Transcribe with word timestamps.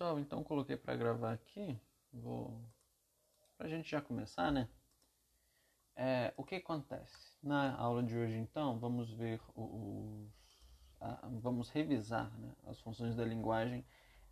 pessoal, 0.00 0.18
então 0.18 0.42
coloquei 0.42 0.78
para 0.78 0.96
gravar 0.96 1.34
aqui. 1.34 1.78
Vou 2.10 2.58
para 3.58 3.66
a 3.66 3.68
gente 3.68 3.90
já 3.90 4.00
começar, 4.00 4.50
né? 4.50 4.66
É, 5.94 6.32
o 6.38 6.42
que 6.42 6.54
acontece 6.54 7.36
na 7.42 7.76
aula 7.76 8.02
de 8.02 8.16
hoje? 8.16 8.38
Então, 8.38 8.78
vamos 8.78 9.12
ver 9.12 9.38
os, 9.54 10.32
a, 10.98 11.28
vamos 11.42 11.68
revisar 11.68 12.34
né, 12.38 12.50
as 12.66 12.80
funções 12.80 13.14
da 13.14 13.26
linguagem 13.26 13.84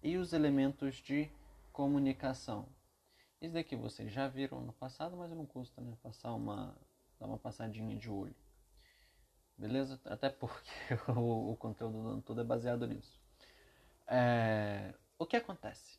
e 0.03 0.17
os 0.17 0.33
elementos 0.33 1.03
de 1.03 1.31
comunicação. 1.71 2.67
Isso 3.39 3.53
daqui 3.53 3.77
vocês 3.77 4.11
já 4.11 4.27
viram 4.27 4.63
no 4.63 4.73
passado, 4.73 5.19
mas 5.19 5.31
não 5.31 5.45
custa, 5.45 5.83
né? 5.83 5.99
Passar 6.03 6.33
uma 6.33 6.75
dar 7.21 7.27
uma 7.27 7.37
passadinha 7.37 7.95
de 7.95 8.09
olho. 8.09 8.35
Beleza? 9.59 10.01
Até 10.07 10.31
porque 10.31 10.71
o, 11.15 11.53
o 11.53 11.57
conteúdo 11.59 12.17
do 12.17 12.23
todo 12.23 12.41
é 12.41 12.45
baseado 12.45 12.87
nisso. 12.87 13.21
É, 14.07 14.95
o 15.19 15.27
que 15.27 15.37
acontece? 15.37 15.99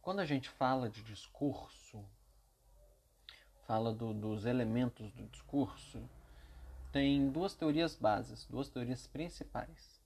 Quando 0.00 0.20
a 0.20 0.24
gente 0.24 0.48
fala 0.48 0.88
de 0.88 1.02
discurso, 1.02 2.04
fala 3.66 3.92
do, 3.92 4.14
dos 4.14 4.46
elementos 4.46 5.12
do 5.12 5.26
discurso, 5.28 6.02
tem 6.92 7.30
duas 7.30 7.54
teorias 7.54 7.94
bases, 7.96 8.46
duas 8.46 8.68
teorias 8.68 9.06
principais. 9.06 10.00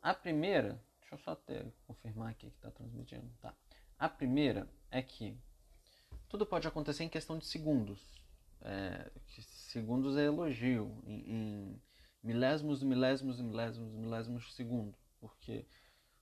A 0.00 0.14
primeira, 0.14 0.82
deixa 1.00 1.14
eu 1.14 1.18
só 1.18 1.34
ter, 1.34 1.72
confirmar 1.86 2.30
aqui 2.30 2.50
que 2.50 2.56
está 2.56 2.70
transmitindo. 2.70 3.28
Tá. 3.40 3.54
A 3.98 4.08
primeira 4.08 4.68
é 4.90 5.02
que 5.02 5.36
tudo 6.28 6.46
pode 6.46 6.66
acontecer 6.66 7.04
em 7.04 7.08
questão 7.08 7.36
de 7.36 7.44
segundos. 7.46 8.00
É, 8.62 9.10
segundos 9.42 10.16
é 10.16 10.24
elogio, 10.24 11.02
em, 11.06 11.30
em 11.30 11.82
milésimos, 12.22 12.82
milésimos, 12.82 13.40
milésimos, 13.40 13.92
milésimos 13.92 14.44
de 14.44 14.52
segundo, 14.52 14.94
porque 15.18 15.66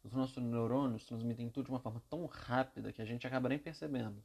os 0.03 0.13
nossos 0.13 0.43
neurônios 0.43 1.05
transmitem 1.05 1.51
tudo 1.51 1.67
de 1.67 1.71
uma 1.71 1.81
forma 1.81 2.03
tão 2.09 2.27
rápida 2.27 2.93
que 2.93 3.03
a 3.03 3.05
gente 3.05 3.27
acaba 3.27 3.49
nem 3.49 3.59
percebendo. 3.59 4.23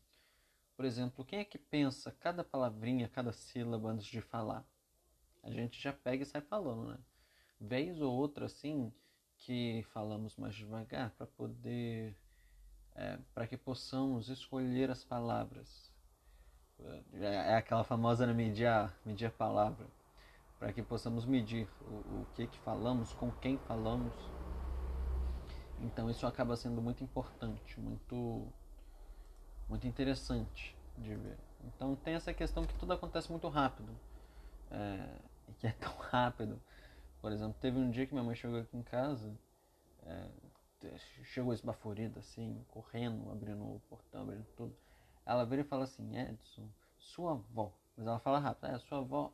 Por 0.75 0.86
exemplo, 0.86 1.25
quem 1.25 1.39
é 1.39 1.45
que 1.45 1.58
pensa 1.58 2.11
cada 2.20 2.44
palavrinha, 2.44 3.08
cada 3.08 3.31
sílaba 3.31 3.89
antes 3.89 4.06
de 4.06 4.22
falar? 4.22 4.66
A 5.44 5.52
gente 5.52 5.80
já 5.80 5.92
pega 5.94 6.23
e 6.23 6.25
sai 6.25 6.42
falando, 6.42 6.89
né? 6.89 6.98
Vez 7.59 8.02
ou 8.02 8.11
outra, 8.14 8.45
assim, 8.45 8.92
que 9.38 9.86
falamos 9.94 10.36
mais 10.38 10.56
devagar 10.56 11.11
para 11.11 11.28
poder. 11.28 12.16
É, 12.95 13.17
para 13.33 13.48
que 13.48 13.58
possamos 13.58 14.30
escolher 14.30 14.89
as 14.89 15.03
palavras. 15.03 15.92
É, 17.14 17.52
é 17.52 17.55
aquela 17.55 17.83
famosa 17.83 18.26
né, 18.26 18.33
medir, 18.33 18.67
a, 18.67 18.92
medir 19.05 19.26
a 19.26 19.31
palavra. 19.31 19.88
Para 20.59 20.72
que 20.72 20.81
possamos 20.81 21.26
medir 21.26 21.67
o, 21.81 22.22
o 22.22 22.28
que, 22.36 22.48
que 22.48 22.58
falamos, 22.59 23.14
com 23.14 23.31
quem 23.31 23.58
falamos 23.58 24.14
então 25.84 26.09
isso 26.09 26.26
acaba 26.26 26.56
sendo 26.56 26.81
muito 26.81 27.03
importante, 27.03 27.80
muito, 27.80 28.48
muito 29.67 29.86
interessante 29.86 30.76
de 30.98 31.14
ver. 31.14 31.38
Então 31.66 31.95
tem 31.95 32.16
essa 32.16 32.34
questão 32.34 32.66
que 32.66 32.73
tudo 32.76 32.94
acontece 32.94 33.30
muito 33.30 33.48
rápido. 33.50 33.94
É, 34.72 35.20
e 35.50 35.54
que 35.54 35.67
é 35.67 35.72
tão 35.80 35.95
rápido. 35.98 36.61
Por 37.22 37.31
exemplo, 37.31 37.56
teve 37.59 37.78
um 37.78 37.89
dia 37.89 38.06
que 38.06 38.14
minha 38.14 38.23
mãe 38.23 38.36
chegou 38.36 38.59
aqui 38.59 38.76
em 38.78 38.84
casa, 38.84 39.34
é, 40.06 40.28
chegou 41.23 41.54
esbaforida 41.54 42.20
assim, 42.20 42.64
correndo, 42.70 43.31
abrindo 43.31 43.64
o 43.64 43.81
portão, 43.89 44.23
abrindo 44.23 44.45
tudo. 44.56 44.76
Ela 45.26 45.45
veio 45.45 45.61
e 45.61 45.66
fala 45.66 45.84
assim, 45.84 46.17
Edson, 46.17 46.67
sua 46.98 47.31
avó. 47.31 47.73
Mas 47.95 48.08
ela 48.08 48.20
fala 48.20 48.39
rápido, 48.39 48.67
é, 48.67 48.80
sua 48.80 49.00
avó. 49.00 49.31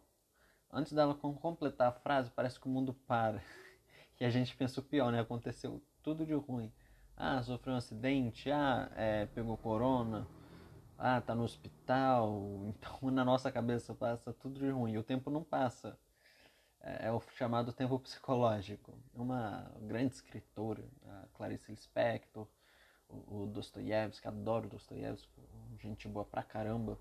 Antes 0.72 0.94
dela 0.94 1.16
completar 1.16 1.88
a 1.88 1.92
frase, 1.92 2.30
parece 2.30 2.60
que 2.60 2.68
o 2.68 2.70
mundo 2.70 2.94
para. 2.94 3.42
E 4.20 4.26
a 4.26 4.30
gente 4.30 4.56
pensa 4.56 4.82
o 4.82 4.84
pior, 4.84 5.12
né? 5.12 5.22
Aconteceu 5.22 5.82
tudo 6.04 6.26
de 6.26 6.34
ruim. 6.34 6.72
Ah, 7.16 7.42
sofreu 7.42 7.74
um 7.74 7.78
acidente, 7.78 8.52
ah, 8.52 8.92
é, 8.96 9.26
pegou 9.28 9.58
corona, 9.58 10.28
ah, 10.98 11.22
tá 11.22 11.34
no 11.34 11.44
hospital. 11.44 12.40
Então 12.70 13.12
na 13.12 13.24
nossa 13.24 13.52
cabeça 13.52 13.94
passa 13.94 14.34
tudo 14.34 14.60
de 14.60 14.70
ruim. 14.70 14.98
O 14.98 15.04
tempo 15.04 15.30
não 15.30 15.44
passa. 15.44 15.98
É, 16.82 17.08
é 17.08 17.12
o 17.12 17.22
chamado 17.38 17.72
tempo 17.72 17.98
psicológico. 18.00 18.94
Uma 19.14 19.72
grande 19.82 20.16
escritora, 20.16 20.84
a 21.08 21.26
Clarice 21.34 21.72
Lispector, 21.72 22.46
o, 23.10 23.44
o 23.44 23.48
Dostoiévski, 23.48 24.28
adoro 24.28 24.68
Dostoiévski, 24.68 25.42
gente 25.80 26.08
boa 26.10 26.26
pra 26.26 26.44
caramba. 26.44 26.98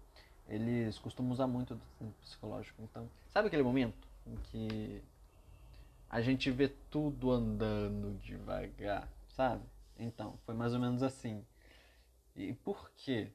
Eles 0.49 0.99
costumam 0.99 1.33
usar 1.33 1.47
muito 1.49 1.75
do 1.75 1.83
tempo 1.99 2.15
psicológico. 2.23 2.81
Então, 2.83 3.11
sabe 3.29 3.49
aquele 3.49 3.63
momento 3.63 4.09
em 4.27 4.37
que 4.37 5.03
a 6.09 6.21
gente 6.21 6.51
vê 6.51 6.69
tudo 6.69 7.31
andando 7.31 8.19
devagar, 8.19 9.09
sabe? 9.29 9.65
Então, 9.99 10.39
foi 10.45 10.55
mais 10.55 10.73
ou 10.73 10.81
menos 10.81 11.03
assim. 11.03 11.45
E 12.35 12.55
por 12.55 12.91
quê? 12.97 13.31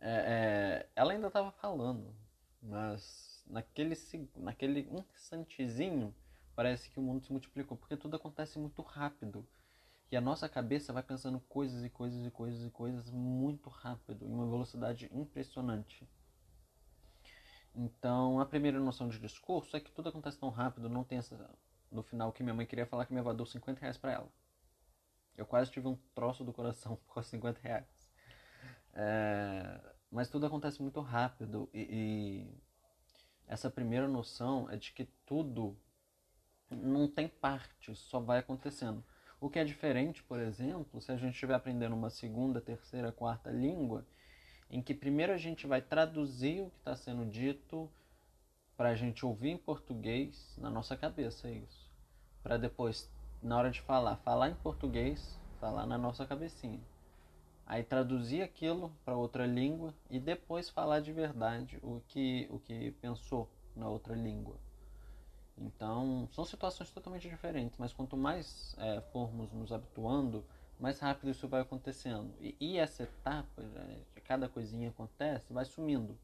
É, 0.00 0.10
é, 0.10 0.88
ela 0.96 1.12
ainda 1.12 1.28
estava 1.28 1.50
falando, 1.52 2.14
mas 2.62 3.44
naquele, 3.46 3.94
naquele 4.36 4.88
instantezinho 4.90 6.14
parece 6.56 6.90
que 6.90 6.98
o 6.98 7.02
mundo 7.02 7.24
se 7.24 7.30
multiplicou, 7.30 7.76
porque 7.76 7.96
tudo 7.96 8.16
acontece 8.16 8.58
muito 8.58 8.82
rápido. 8.82 9.46
E 10.10 10.16
a 10.16 10.20
nossa 10.20 10.48
cabeça 10.48 10.92
vai 10.92 11.02
pensando 11.02 11.38
coisas 11.40 11.84
e 11.84 11.90
coisas 11.90 12.26
e 12.26 12.30
coisas 12.30 12.66
e 12.66 12.70
coisas 12.70 13.10
muito 13.10 13.70
rápido, 13.70 14.26
em 14.26 14.32
uma 14.32 14.48
velocidade 14.48 15.08
impressionante. 15.12 16.08
Então, 17.74 18.40
a 18.40 18.46
primeira 18.46 18.78
noção 18.80 19.08
de 19.08 19.18
discurso 19.18 19.76
é 19.76 19.80
que 19.80 19.90
tudo 19.92 20.08
acontece 20.08 20.38
tão 20.38 20.50
rápido, 20.50 20.88
não 20.88 21.04
tem 21.04 21.18
essa. 21.18 21.38
No 21.90 22.02
final, 22.02 22.32
que 22.32 22.42
minha 22.42 22.54
mãe 22.54 22.66
queria 22.66 22.86
falar 22.86 23.04
que 23.04 23.12
minha 23.12 23.20
avó 23.20 23.32
deu 23.32 23.46
50 23.46 23.80
reais 23.80 23.98
pra 23.98 24.12
ela. 24.12 24.28
Eu 25.36 25.46
quase 25.46 25.70
tive 25.70 25.88
um 25.88 25.96
troço 26.14 26.44
do 26.44 26.52
coração 26.52 26.96
por 27.12 27.24
50 27.24 27.60
reais. 27.60 28.10
É... 28.92 29.80
Mas 30.10 30.28
tudo 30.28 30.46
acontece 30.46 30.82
muito 30.82 31.00
rápido 31.00 31.68
e, 31.72 31.80
e 31.80 32.60
essa 33.46 33.70
primeira 33.70 34.08
noção 34.08 34.68
é 34.70 34.76
de 34.76 34.92
que 34.92 35.04
tudo 35.24 35.76
não 36.68 37.08
tem 37.08 37.28
parte, 37.28 37.94
só 37.94 38.20
vai 38.20 38.38
acontecendo. 38.38 39.04
O 39.40 39.48
que 39.48 39.58
é 39.58 39.64
diferente, 39.64 40.22
por 40.22 40.38
exemplo, 40.38 41.00
se 41.00 41.10
a 41.10 41.16
gente 41.16 41.32
estiver 41.34 41.54
aprendendo 41.54 41.96
uma 41.96 42.10
segunda, 42.10 42.60
terceira, 42.60 43.10
quarta 43.10 43.50
língua, 43.50 44.06
em 44.70 44.80
que 44.80 44.94
primeiro 44.94 45.32
a 45.32 45.36
gente 45.36 45.66
vai 45.66 45.82
traduzir 45.82 46.62
o 46.62 46.70
que 46.70 46.78
está 46.78 46.94
sendo 46.94 47.26
dito 47.26 47.90
para 48.76 48.90
a 48.90 48.94
gente 48.94 49.26
ouvir 49.26 49.50
em 49.50 49.58
português 49.58 50.54
na 50.56 50.70
nossa 50.70 50.96
cabeça 50.96 51.48
é 51.48 51.52
isso, 51.52 51.90
para 52.42 52.56
depois 52.56 53.10
na 53.42 53.58
hora 53.58 53.70
de 53.70 53.80
falar 53.80 54.16
falar 54.16 54.48
em 54.48 54.54
português, 54.54 55.38
falar 55.58 55.86
na 55.86 55.98
nossa 55.98 56.24
cabecinha, 56.24 56.80
aí 57.66 57.82
traduzir 57.82 58.42
aquilo 58.42 58.92
para 59.04 59.16
outra 59.16 59.44
língua 59.44 59.92
e 60.08 60.20
depois 60.20 60.70
falar 60.70 61.00
de 61.00 61.12
verdade 61.12 61.78
o 61.82 62.00
que 62.06 62.46
o 62.50 62.58
que 62.58 62.92
pensou 62.92 63.48
na 63.74 63.88
outra 63.88 64.14
língua. 64.14 64.56
Então 65.58 66.28
são 66.32 66.44
situações 66.44 66.90
totalmente 66.90 67.28
diferentes, 67.28 67.78
mas 67.78 67.92
quanto 67.92 68.16
mais 68.16 68.74
é, 68.78 69.00
formos 69.12 69.52
nos 69.52 69.72
habituando 69.72 70.44
mais 70.80 70.98
rápido 70.98 71.30
isso 71.30 71.46
vai 71.46 71.60
acontecendo. 71.60 72.34
E, 72.40 72.56
e 72.58 72.78
essa 72.78 73.02
etapa, 73.02 73.62
de 74.14 74.20
cada 74.22 74.48
coisinha 74.48 74.88
acontece, 74.88 75.52
vai 75.52 75.64
sumindo. 75.64 76.18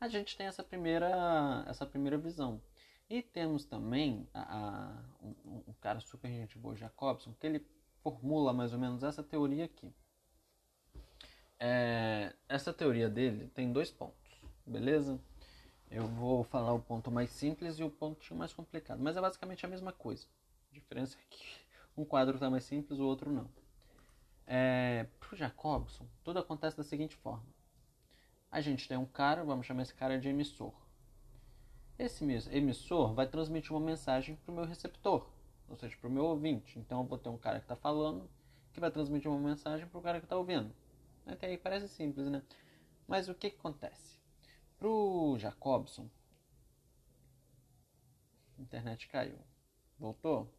A 0.00 0.08
gente 0.08 0.36
tem 0.36 0.46
essa 0.46 0.62
primeira, 0.62 1.64
essa 1.66 1.86
primeira 1.86 2.18
visão. 2.18 2.60
E 3.08 3.22
temos 3.22 3.64
também 3.64 4.28
a, 4.32 4.40
a, 4.40 5.02
um, 5.20 5.62
um, 5.68 5.74
cara 5.80 5.98
super 6.00 6.30
gente 6.30 6.56
boa, 6.56 6.76
Jacobson, 6.76 7.34
que 7.34 7.46
ele 7.46 7.66
formula 8.02 8.52
mais 8.52 8.72
ou 8.72 8.78
menos 8.78 9.02
essa 9.02 9.22
teoria 9.22 9.64
aqui. 9.64 9.92
É, 11.58 12.32
essa 12.48 12.72
teoria 12.72 13.08
dele 13.08 13.48
tem 13.48 13.72
dois 13.72 13.90
pontos, 13.90 14.30
beleza? 14.64 15.20
Eu 15.90 16.06
vou 16.06 16.44
falar 16.44 16.72
o 16.72 16.80
ponto 16.80 17.10
mais 17.10 17.30
simples 17.30 17.78
e 17.78 17.84
o 17.84 17.90
ponto 17.90 18.34
mais 18.34 18.52
complicado, 18.54 19.02
mas 19.02 19.16
é 19.16 19.20
basicamente 19.20 19.66
a 19.66 19.68
mesma 19.68 19.92
coisa. 19.92 20.26
A 20.70 20.74
diferença 20.74 21.18
é 21.18 21.22
que 21.28 21.44
um 21.96 22.04
quadro 22.04 22.36
está 22.36 22.48
mais 22.48 22.64
simples, 22.64 23.00
o 23.00 23.04
outro 23.04 23.30
não. 23.30 23.50
É, 24.52 25.06
para 25.20 25.32
o 25.32 25.36
Jacobson, 25.36 26.08
tudo 26.24 26.40
acontece 26.40 26.76
da 26.76 26.82
seguinte 26.82 27.14
forma: 27.14 27.46
a 28.50 28.60
gente 28.60 28.88
tem 28.88 28.96
um 28.96 29.06
cara, 29.06 29.44
vamos 29.44 29.64
chamar 29.64 29.82
esse 29.82 29.94
cara 29.94 30.18
de 30.18 30.28
emissor. 30.28 30.74
Esse 31.96 32.24
emissor 32.50 33.14
vai 33.14 33.28
transmitir 33.28 33.70
uma 33.70 33.78
mensagem 33.78 34.34
para 34.34 34.50
o 34.50 34.54
meu 34.56 34.64
receptor, 34.64 35.30
ou 35.68 35.76
seja, 35.76 35.96
para 35.96 36.08
o 36.08 36.12
meu 36.12 36.24
ouvinte. 36.24 36.80
Então 36.80 37.00
eu 37.00 37.06
vou 37.06 37.16
ter 37.16 37.28
um 37.28 37.38
cara 37.38 37.60
que 37.60 37.64
está 37.64 37.76
falando 37.76 38.28
que 38.72 38.80
vai 38.80 38.90
transmitir 38.90 39.30
uma 39.30 39.38
mensagem 39.38 39.86
para 39.86 39.98
o 39.98 40.02
cara 40.02 40.18
que 40.18 40.26
está 40.26 40.36
ouvindo. 40.36 40.74
Até 41.24 41.46
aí 41.46 41.56
parece 41.56 41.86
simples, 41.86 42.26
né? 42.26 42.42
Mas 43.06 43.28
o 43.28 43.34
que, 43.36 43.50
que 43.50 43.56
acontece? 43.56 44.18
Para 44.76 44.88
o 44.88 45.38
Jacobson, 45.38 46.10
a 48.58 48.62
internet 48.62 49.06
caiu. 49.06 49.38
Voltou? 49.96 50.52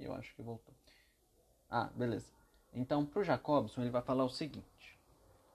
Eu 0.00 0.14
acho 0.14 0.34
que 0.34 0.42
voltou. 0.42 0.74
Ah, 1.68 1.90
beleza. 1.94 2.30
Então, 2.72 3.04
para 3.04 3.20
o 3.20 3.24
Jacobson, 3.24 3.82
ele 3.82 3.90
vai 3.90 4.02
falar 4.02 4.24
o 4.24 4.30
seguinte: 4.30 4.98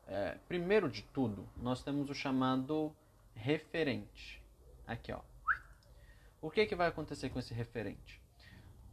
é, 0.08 0.38
primeiro 0.48 0.90
de 0.90 1.02
tudo, 1.02 1.48
nós 1.58 1.84
temos 1.84 2.10
o 2.10 2.14
chamado 2.14 2.96
referente. 3.34 4.42
Aqui, 4.88 5.12
ó. 5.12 5.22
O 6.42 6.52
que, 6.52 6.66
que 6.66 6.76
vai 6.76 6.88
acontecer 6.88 7.30
com 7.30 7.40
esse 7.40 7.54
referente? 7.54 8.22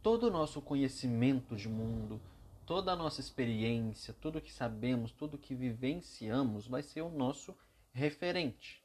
todo 0.03 0.27
o 0.27 0.29
nosso 0.29 0.61
conhecimento 0.61 1.55
de 1.55 1.69
mundo, 1.69 2.21
toda 2.65 2.91
a 2.91 2.95
nossa 2.95 3.21
experiência, 3.21 4.13
tudo 4.13 4.41
que 4.41 4.51
sabemos, 4.51 5.13
tudo 5.13 5.37
que 5.37 5.55
vivenciamos 5.55 6.67
vai 6.67 6.83
ser 6.83 7.01
o 7.01 7.09
nosso 7.09 7.57
referente. 7.93 8.83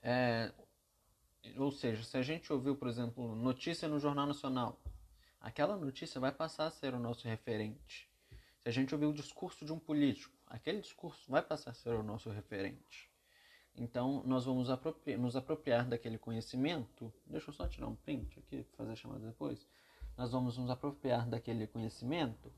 É, 0.00 0.52
ou 1.56 1.72
seja, 1.72 2.04
se 2.04 2.16
a 2.16 2.22
gente 2.22 2.52
ouviu, 2.52 2.76
por 2.76 2.86
exemplo, 2.86 3.34
notícia 3.34 3.88
no 3.88 3.98
Jornal 3.98 4.26
Nacional, 4.26 4.80
aquela 5.42 5.76
notícia 5.76 6.20
vai 6.20 6.32
passar 6.32 6.66
a 6.66 6.70
ser 6.70 6.94
o 6.94 6.98
nosso 6.98 7.26
referente. 7.26 8.08
Se 8.60 8.68
a 8.68 8.72
gente 8.72 8.94
ouviu 8.94 9.10
o 9.10 9.14
discurso 9.14 9.64
de 9.64 9.72
um 9.72 9.78
político, 9.78 10.34
aquele 10.46 10.80
discurso 10.80 11.28
vai 11.28 11.42
passar 11.42 11.72
a 11.72 11.74
ser 11.74 11.94
o 11.94 12.02
nosso 12.02 12.30
referente. 12.30 13.10
Então, 13.74 14.22
nós 14.24 14.44
vamos 14.44 14.70
apropriar, 14.70 15.18
nos 15.18 15.34
apropriar 15.34 15.88
daquele 15.88 16.16
conhecimento. 16.16 17.12
Deixa 17.26 17.50
eu 17.50 17.54
só 17.54 17.66
tirar 17.66 17.88
um 17.88 17.96
print 17.96 18.38
aqui, 18.38 18.64
fazer 18.76 18.92
a 18.92 18.94
chamada 18.94 19.26
depois. 19.26 19.66
Nós 20.16 20.30
vamos 20.30 20.58
nos 20.58 20.70
apropriar 20.70 21.28
daquele 21.28 21.66
conhecimento 21.66 22.52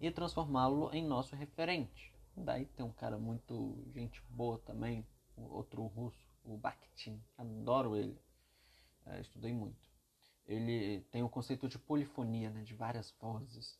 e 0.00 0.10
transformá-lo 0.10 0.90
em 0.94 1.04
nosso 1.04 1.36
referente. 1.36 2.14
Daí 2.34 2.64
tem 2.64 2.86
um 2.86 2.92
cara 2.92 3.18
muito 3.18 3.84
gente 3.92 4.22
boa 4.30 4.58
também, 4.58 5.06
outro 5.36 5.84
russo, 5.88 6.24
o 6.44 6.56
Bakhtin. 6.56 7.20
Adoro 7.36 7.96
ele. 7.96 8.18
É, 9.04 9.20
estudei 9.20 9.52
muito. 9.52 9.89
Ele 10.50 11.00
tem 11.10 11.22
o 11.22 11.28
conceito 11.28 11.68
de 11.68 11.78
polifonia, 11.78 12.50
né, 12.50 12.62
de 12.62 12.74
várias 12.74 13.14
vozes, 13.20 13.78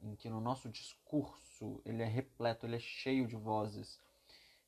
em 0.00 0.14
que 0.14 0.30
no 0.30 0.40
nosso 0.40 0.68
discurso 0.68 1.80
ele 1.84 2.02
é 2.02 2.06
repleto, 2.06 2.64
ele 2.64 2.76
é 2.76 2.80
cheio 2.80 3.26
de 3.26 3.36
vozes 3.36 4.00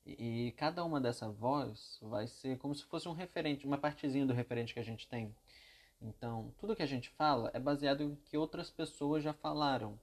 e, 0.07 0.53
cada 0.59 0.85
uma 0.85 1.01
dessa 1.01 1.31
voz 1.31 1.99
vai 2.03 2.27
ser 2.27 2.59
como 2.59 2.75
se 2.75 2.85
fosse 2.85 3.09
um 3.09 3.13
referente, 3.13 3.67
uma 3.67 3.79
partezinha 3.79 4.27
do 4.27 4.35
referente 4.35 4.75
que 4.75 4.81
a 4.81 4.85
gente 4.85 5.09
tem. 5.09 5.35
Então, 6.01 6.53
tudo 6.59 6.77
que 6.77 6.83
a 6.83 6.87
gente 6.87 7.09
fala 7.11 7.51
é 7.55 7.59
baseado 7.59 8.03
em 8.03 8.15
que 8.15 8.37
outras 8.37 8.71
pessoas 8.71 9.25
já 9.25 9.33
falaram. 9.33 9.99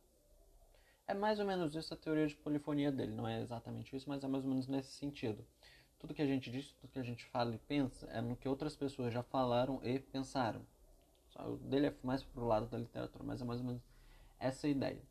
É 1.07 1.13
mais 1.13 1.39
ou 1.39 1.45
menos 1.45 1.75
isso 1.75 1.93
a 1.93 1.97
teoria 1.97 2.25
de 2.25 2.35
polifonia 2.35 2.91
dele. 2.91 3.11
Não 3.11 3.27
é 3.27 3.41
exatamente 3.41 3.95
isso, 3.95 4.09
mas 4.09 4.23
é 4.23 4.27
mais 4.27 4.43
ou 4.43 4.49
menos 4.49 4.67
nesse 4.67 4.91
sentido. 4.93 5.45
Tudo 5.99 6.15
que 6.15 6.21
a 6.21 6.25
gente 6.25 6.49
diz, 6.49 6.71
tudo 6.71 6.91
que 6.91 6.99
a 6.99 7.03
gente 7.03 7.23
fala 7.25 7.53
e 7.53 7.59
pensa 7.59 8.07
é 8.07 8.21
no 8.21 8.35
que 8.35 8.49
outras 8.49 8.75
pessoas 8.75 9.13
já 9.13 9.21
falaram 9.21 9.79
e 9.83 9.99
pensaram. 9.99 10.65
O 11.39 11.55
dele 11.57 11.87
é 11.87 11.95
mais 12.03 12.23
pro 12.23 12.45
lado 12.45 12.67
da 12.67 12.77
literatura, 12.77 13.23
mas 13.23 13.41
é 13.41 13.45
mais 13.45 13.59
ou 13.59 13.65
menos 13.65 13.81
essa 14.39 14.67
ideia. 14.67 15.01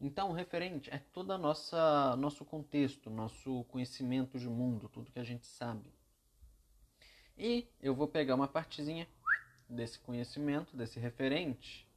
Então, 0.00 0.32
referente 0.32 0.90
é 0.90 0.98
todo 0.98 1.30
o 1.30 1.38
nosso 1.38 2.44
contexto, 2.44 3.08
nosso 3.08 3.64
conhecimento 3.64 4.38
de 4.38 4.48
mundo, 4.48 4.88
tudo 4.88 5.12
que 5.12 5.20
a 5.20 5.24
gente 5.24 5.46
sabe. 5.46 5.92
E 7.38 7.68
eu 7.80 7.94
vou 7.94 8.08
pegar 8.08 8.34
uma 8.34 8.48
partezinha 8.48 9.06
desse 9.68 9.98
conhecimento, 9.98 10.76
desse 10.76 10.98
referente, 10.98 11.88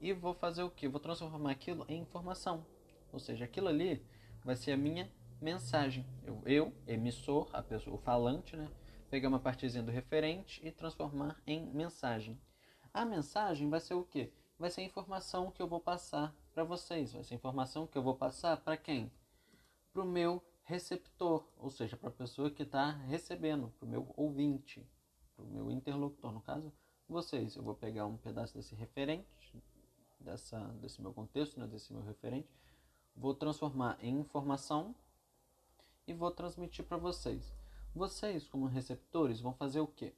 e 0.00 0.12
vou 0.12 0.34
fazer 0.34 0.62
o 0.62 0.70
que? 0.70 0.88
Vou 0.88 1.00
transformar 1.00 1.50
aquilo 1.50 1.84
em 1.88 2.00
informação. 2.00 2.64
Ou 3.12 3.18
seja, 3.18 3.44
aquilo 3.44 3.68
ali 3.68 4.04
vai 4.44 4.56
ser 4.56 4.72
a 4.72 4.76
minha 4.76 5.10
mensagem. 5.40 6.06
Eu, 6.24 6.42
eu 6.46 6.72
emissor, 6.86 7.48
a 7.52 7.62
pessoa, 7.62 7.96
o 7.96 7.98
falante, 7.98 8.56
né? 8.56 8.68
Pegar 9.10 9.28
uma 9.28 9.38
partezinha 9.38 9.82
do 9.82 9.90
referente 9.90 10.60
e 10.66 10.70
transformar 10.70 11.40
em 11.46 11.66
mensagem. 11.66 12.40
A 12.94 13.04
mensagem 13.04 13.70
vai 13.70 13.80
ser 13.80 13.94
o 13.94 14.04
que? 14.04 14.30
Vai 14.58 14.70
ser 14.70 14.82
a 14.82 14.84
informação 14.84 15.50
que 15.50 15.62
eu 15.62 15.66
vou 15.66 15.80
passar 15.80 16.34
para 16.52 16.62
vocês. 16.62 17.14
Essa 17.14 17.34
informação 17.34 17.86
que 17.86 17.96
eu 17.96 18.02
vou 18.02 18.14
passar 18.14 18.58
para 18.58 18.76
quem? 18.76 19.10
Para 19.92 20.02
o 20.02 20.06
meu 20.06 20.42
receptor, 20.64 21.44
ou 21.56 21.70
seja, 21.70 21.96
para 21.96 22.10
a 22.10 22.12
pessoa 22.12 22.50
que 22.50 22.62
está 22.62 22.90
recebendo, 22.90 23.72
para 23.78 23.86
o 23.86 23.88
meu 23.88 24.12
ouvinte, 24.16 24.86
para 25.34 25.44
o 25.44 25.48
meu 25.48 25.70
interlocutor, 25.70 26.32
no 26.32 26.40
caso, 26.40 26.72
vocês. 27.08 27.56
Eu 27.56 27.62
vou 27.62 27.74
pegar 27.74 28.06
um 28.06 28.16
pedaço 28.18 28.54
desse 28.54 28.74
referente, 28.74 29.62
dessa, 30.20 30.58
desse 30.80 31.00
meu 31.00 31.12
contexto, 31.12 31.58
né, 31.58 31.66
desse 31.66 31.92
meu 31.92 32.02
referente, 32.02 32.48
vou 33.16 33.34
transformar 33.34 33.98
em 34.02 34.20
informação 34.20 34.94
e 36.06 36.12
vou 36.12 36.30
transmitir 36.30 36.84
para 36.84 36.96
vocês. 36.96 37.54
Vocês, 37.94 38.46
como 38.48 38.66
receptores, 38.66 39.40
vão 39.40 39.52
fazer 39.52 39.80
o 39.80 39.86
quê? 39.86 40.14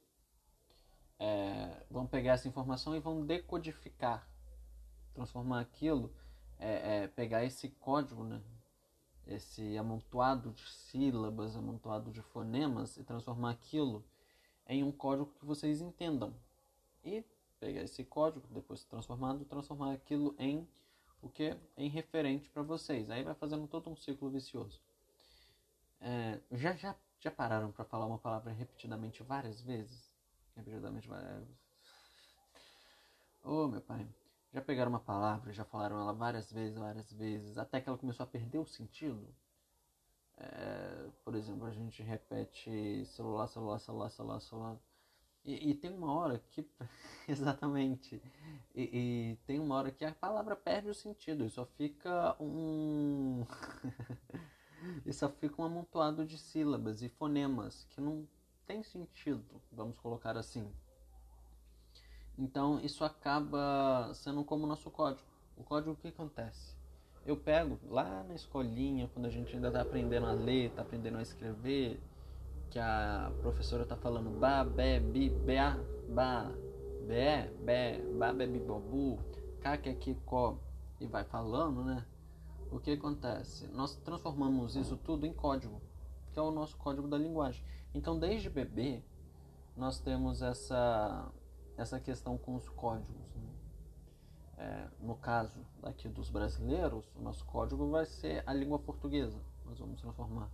É, 1.17 1.83
vão 1.89 2.05
pegar 2.05 2.33
essa 2.33 2.47
informação 2.47 2.95
e 2.95 2.99
vão 2.99 3.25
decodificar, 3.25 4.27
transformar 5.13 5.61
aquilo 5.61 6.13
é, 6.59 7.03
é, 7.03 7.07
pegar 7.07 7.43
esse 7.43 7.69
código, 7.69 8.23
né? 8.23 8.41
esse 9.27 9.77
amontoado 9.77 10.51
de 10.51 10.67
sílabas, 10.67 11.55
amontoado 11.55 12.11
de 12.11 12.21
fonemas 12.21 12.97
e 12.97 13.03
transformar 13.03 13.51
aquilo 13.51 14.03
em 14.67 14.83
um 14.83 14.91
código 14.91 15.31
que 15.39 15.45
vocês 15.45 15.81
entendam. 15.81 16.33
E 17.03 17.23
pegar 17.59 17.81
esse 17.81 18.03
código, 18.03 18.47
depois 18.51 18.83
transformado, 18.83 19.43
transformar 19.45 19.93
aquilo 19.93 20.35
em 20.37 20.67
o 21.21 21.29
que? 21.29 21.57
Em 21.75 21.89
referente 21.89 22.49
para 22.49 22.61
vocês. 22.61 23.09
Aí 23.09 23.23
vai 23.23 23.33
fazendo 23.33 23.67
todo 23.67 23.89
um 23.89 23.95
ciclo 23.95 24.29
vicioso. 24.29 24.79
É, 25.99 26.39
já, 26.51 26.73
já, 26.73 26.95
já 27.19 27.31
pararam 27.31 27.71
para 27.71 27.85
falar 27.85 28.05
uma 28.05 28.19
palavra 28.19 28.51
repetidamente 28.51 29.23
várias 29.23 29.59
vezes? 29.61 30.11
Repetidamente 30.55 31.07
várias 31.07 31.39
vezes. 31.39 31.65
Oh, 33.43 33.67
meu 33.67 33.81
pai. 33.81 34.07
Já 34.53 34.61
pegaram 34.61 34.89
uma 34.89 34.99
palavra, 34.99 35.51
já 35.53 35.65
falaram 35.65 35.99
ela 35.99 36.13
várias 36.13 36.51
vezes, 36.51 36.77
várias 36.77 37.11
vezes, 37.11 37.57
até 37.57 37.81
que 37.81 37.89
ela 37.89 37.97
começou 37.97 38.23
a 38.23 38.27
perder 38.27 38.57
o 38.57 38.65
sentido. 38.65 39.27
É, 40.37 41.09
por 41.23 41.35
exemplo, 41.35 41.65
a 41.65 41.71
gente 41.71 42.01
repete 42.01 43.05
celular, 43.05 43.47
celular, 43.47 43.79
celular, 43.79 44.09
celular, 44.09 44.39
celular. 44.39 44.79
E, 45.43 45.71
e 45.71 45.75
tem 45.75 45.91
uma 45.91 46.11
hora 46.11 46.39
que. 46.51 46.67
exatamente. 47.27 48.21
E, 48.73 48.81
e, 48.81 49.35
tem 49.45 49.59
uma 49.59 49.75
hora 49.75 49.91
que 49.91 50.03
a 50.03 50.13
palavra 50.13 50.55
perde 50.55 50.89
o 50.89 50.95
sentido 50.95 51.45
e 51.45 51.49
só 51.49 51.65
fica 51.65 52.35
um. 52.41 53.45
e 55.05 55.13
só 55.13 55.29
fica 55.29 55.61
um 55.61 55.65
amontoado 55.65 56.25
de 56.25 56.37
sílabas 56.37 57.01
e 57.01 57.09
fonemas 57.09 57.85
que 57.91 58.01
não 58.01 58.27
tem 58.65 58.83
sentido, 58.83 59.43
vamos 59.71 59.97
colocar 59.99 60.37
assim. 60.37 60.69
Então 62.37 62.79
isso 62.81 63.03
acaba 63.03 64.11
sendo 64.13 64.43
como 64.43 64.65
o 64.65 64.67
nosso 64.67 64.89
código. 64.89 65.27
O 65.57 65.63
código 65.63 65.91
o 65.91 65.95
que 65.95 66.09
acontece? 66.09 66.75
Eu 67.25 67.37
pego 67.37 67.79
lá 67.89 68.23
na 68.23 68.35
escolinha, 68.35 69.09
quando 69.13 69.25
a 69.25 69.29
gente 69.29 69.55
ainda 69.55 69.69
está 69.69 69.81
aprendendo 69.81 70.27
a 70.27 70.33
ler, 70.33 70.69
está 70.69 70.81
aprendendo 70.81 71.17
a 71.17 71.21
escrever, 71.21 71.99
que 72.69 72.77
a 72.77 73.31
professora 73.41 73.83
está 73.83 73.95
falando 73.95 74.29
ba, 74.39 74.63
be, 74.63 74.99
bi, 74.99 75.29
bea, 75.29 75.79
ba, 76.09 76.51
be, 77.07 77.49
be, 77.63 78.17
ba, 78.17 78.33
be, 78.33 78.45
bi, 78.45 78.59
bobu, 78.59 79.17
ca, 79.61 79.77
que, 79.77 79.93
que, 79.95 80.13
co, 80.25 80.59
e 80.99 81.07
vai 81.07 81.23
falando, 81.23 81.83
né? 81.83 82.05
O 82.71 82.79
que 82.79 82.91
acontece? 82.91 83.67
Nós 83.69 83.95
transformamos 83.95 84.75
isso 84.75 84.97
tudo 84.97 85.25
em 85.25 85.33
código, 85.33 85.81
que 86.33 86.39
é 86.39 86.41
o 86.41 86.51
nosso 86.51 86.75
código 86.77 87.07
da 87.07 87.17
linguagem. 87.17 87.63
Então, 87.95 88.19
desde 88.19 88.49
bebê, 88.49 89.01
nós 89.73 89.99
temos 90.01 90.41
essa 90.41 91.31
essa 91.77 91.97
questão 91.97 92.37
com 92.37 92.55
os 92.55 92.67
códigos. 92.67 93.35
Né? 93.35 93.55
É, 94.57 94.89
no 94.99 95.15
caso 95.15 95.65
daqui 95.81 96.09
dos 96.09 96.29
brasileiros, 96.29 97.09
o 97.15 97.21
nosso 97.21 97.45
código 97.45 97.89
vai 97.89 98.05
ser 98.05 98.43
a 98.45 98.53
língua 98.53 98.79
portuguesa. 98.79 99.41
Nós 99.63 99.79
vamos 99.79 99.99
transformar. 100.01 100.49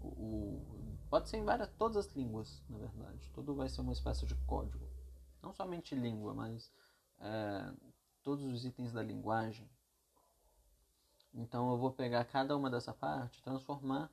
O, 0.00 0.06
o, 0.06 0.98
pode 1.10 1.28
ser 1.28 1.38
em 1.38 1.44
várias, 1.44 1.68
todas 1.76 1.96
as 1.96 2.14
línguas, 2.14 2.62
na 2.68 2.78
verdade. 2.78 3.28
Tudo 3.34 3.56
vai 3.56 3.68
ser 3.68 3.80
uma 3.80 3.92
espécie 3.92 4.24
de 4.24 4.36
código. 4.46 4.88
Não 5.42 5.52
somente 5.52 5.96
língua, 5.96 6.32
mas 6.32 6.72
é, 7.20 7.72
todos 8.22 8.44
os 8.44 8.64
itens 8.64 8.92
da 8.92 9.02
linguagem. 9.02 9.68
Então 11.34 11.70
eu 11.72 11.76
vou 11.76 11.92
pegar 11.92 12.24
cada 12.24 12.56
uma 12.56 12.70
dessa 12.70 12.92
parte, 12.92 13.42
transformar 13.42 14.10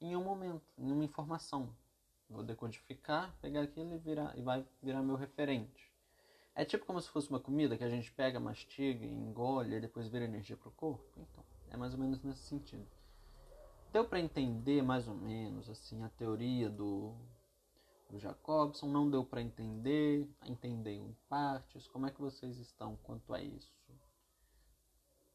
em 0.00 0.16
um 0.16 0.22
momento, 0.22 0.62
em 0.78 0.92
uma 0.92 1.04
informação. 1.04 1.74
Vou 2.34 2.42
decodificar, 2.42 3.32
pegar 3.40 3.62
aquilo 3.62 3.94
e, 3.94 3.98
virar, 3.98 4.36
e 4.36 4.42
vai 4.42 4.66
virar 4.82 5.02
meu 5.02 5.14
referente. 5.14 5.88
É 6.52 6.64
tipo 6.64 6.84
como 6.84 7.00
se 7.00 7.08
fosse 7.08 7.30
uma 7.30 7.38
comida 7.38 7.78
que 7.78 7.84
a 7.84 7.88
gente 7.88 8.10
pega, 8.10 8.40
mastiga, 8.40 9.06
engole 9.06 9.76
e 9.76 9.80
depois 9.80 10.08
vira 10.08 10.24
energia 10.24 10.56
para 10.56 10.68
o 10.68 10.72
corpo. 10.72 11.04
Então, 11.16 11.44
é 11.70 11.76
mais 11.76 11.94
ou 11.94 12.00
menos 12.00 12.22
nesse 12.24 12.42
sentido. 12.42 12.86
Deu 13.92 14.04
para 14.04 14.18
entender 14.18 14.82
mais 14.82 15.06
ou 15.06 15.14
menos 15.14 15.70
assim 15.70 16.02
a 16.02 16.08
teoria 16.08 16.68
do, 16.68 17.14
do 18.10 18.18
Jacobson? 18.18 18.88
Não 18.88 19.08
deu 19.08 19.24
para 19.24 19.40
entender? 19.40 20.28
Entender 20.44 20.94
em 20.94 21.16
partes? 21.28 21.86
Como 21.86 22.06
é 22.06 22.10
que 22.10 22.20
vocês 22.20 22.58
estão 22.58 22.96
quanto 22.96 23.32
a 23.32 23.40
isso? 23.40 23.72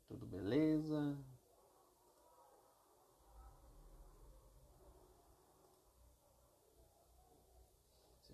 Tudo 0.06 0.26
beleza? 0.26 1.18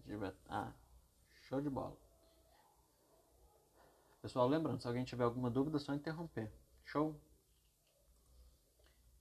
Tiver. 0.05 0.35
Ah, 0.47 0.71
show 1.47 1.61
de 1.61 1.69
bola. 1.69 1.97
Pessoal, 4.21 4.47
lembrando, 4.47 4.81
se 4.81 4.87
alguém 4.87 5.03
tiver 5.03 5.23
alguma 5.23 5.49
dúvida, 5.49 5.77
é 5.77 5.79
só 5.79 5.93
interromper. 5.93 6.51
Show? 6.83 7.19